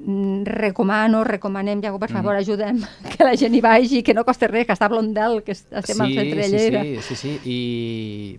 Um, 0.00 0.44
recomano, 0.44 1.24
recomanem, 1.24 1.80
Iago, 1.82 1.98
per 1.98 2.10
favor, 2.10 2.34
ajudem 2.36 2.80
que 3.16 3.24
la 3.24 3.36
gent 3.36 3.54
hi 3.54 3.60
vagi, 3.60 4.02
que 4.02 4.14
no 4.14 4.24
costa 4.24 4.46
res, 4.48 4.66
que 4.66 4.72
està 4.72 4.86
a 4.86 4.92
Blondel, 4.92 5.42
que 5.44 5.52
est- 5.52 5.70
estem 5.72 6.00
al 6.00 6.12
centre 6.14 6.44
sí, 6.44 6.52
Lleida. 6.54 6.82
sí, 6.82 6.96
sí, 7.02 7.16
sí, 7.16 7.32
i, 7.44 8.38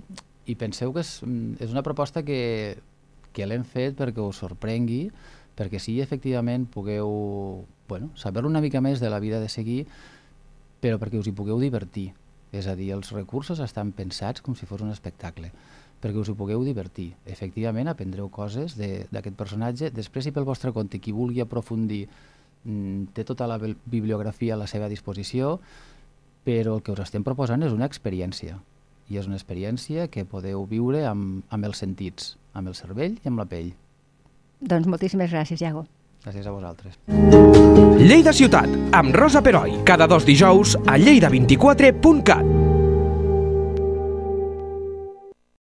i 0.49 0.55
penseu 0.55 0.93
que 0.95 1.01
és, 1.03 1.19
mm, 1.25 1.59
és 1.63 1.71
una 1.71 1.83
proposta 1.83 2.23
que, 2.23 2.77
que 3.33 3.45
l'hem 3.45 3.63
fet 3.67 3.95
perquè 3.99 4.23
us 4.23 4.39
sorprengui, 4.41 5.09
perquè 5.59 5.79
sí, 5.83 5.99
efectivament, 6.01 6.65
pugueu 6.71 7.65
bueno, 7.89 8.11
saber 8.15 8.45
una 8.45 8.61
mica 8.61 8.79
més 8.79 9.01
de 9.01 9.09
la 9.09 9.19
vida 9.19 9.41
de 9.41 9.49
seguir, 9.49 9.87
però 10.79 10.95
perquè 11.01 11.19
us 11.19 11.27
hi 11.27 11.35
pugueu 11.35 11.59
divertir. 11.59 12.13
És 12.55 12.65
a 12.69 12.75
dir, 12.77 12.93
els 12.95 13.11
recursos 13.11 13.59
estan 13.59 13.91
pensats 13.91 14.41
com 14.41 14.55
si 14.55 14.65
fos 14.69 14.81
un 14.81 14.93
espectacle, 14.93 15.51
perquè 16.01 16.21
us 16.21 16.31
hi 16.31 16.37
pugueu 16.37 16.63
divertir. 16.63 17.11
Efectivament, 17.25 17.89
aprendreu 17.91 18.29
coses 18.31 18.77
de- 18.77 19.07
d'aquest 19.11 19.35
personatge. 19.35 19.91
Després, 19.91 20.23
si 20.23 20.31
pel 20.31 20.47
vostre 20.47 20.71
compte, 20.71 21.01
qui 21.01 21.11
vulgui 21.11 21.41
aprofundir, 21.41 22.07
mm, 22.63 23.11
té 23.13 23.25
tota 23.25 23.45
la 23.47 23.59
bibliografia 23.59 24.53
a 24.53 24.57
la 24.57 24.67
seva 24.67 24.87
disposició, 24.87 25.59
però 26.45 26.77
el 26.77 26.81
que 26.81 26.91
us 26.93 26.99
estem 26.99 27.23
proposant 27.23 27.61
és 27.63 27.73
una 27.73 27.85
experiència. 27.85 28.61
I 29.09 29.17
és 29.17 29.27
una 29.27 29.35
experiència 29.37 30.07
que 30.07 30.25
podeu 30.25 30.65
viure 30.65 31.05
amb, 31.05 31.43
amb 31.49 31.65
els 31.65 31.77
sentits, 31.77 32.37
amb 32.53 32.67
el 32.67 32.75
cervell 32.75 33.19
i 33.23 33.27
amb 33.27 33.37
la 33.39 33.45
pell. 33.45 33.73
Doncs 34.61 34.87
moltíssimes 34.87 35.31
gràcies, 35.31 35.61
Iago. 35.61 35.85
Gràcies 36.29 36.45
a 36.45 36.51
vosaltres. 36.53 36.99
Lleida 38.05 38.33
Ciutat, 38.37 38.69
amb 38.93 39.15
Rosa 39.17 39.41
Peroi, 39.41 39.79
cada 39.83 40.05
dos 40.05 40.29
dijous 40.29 40.77
a 40.85 40.99
lleida24.cat. 41.01 42.68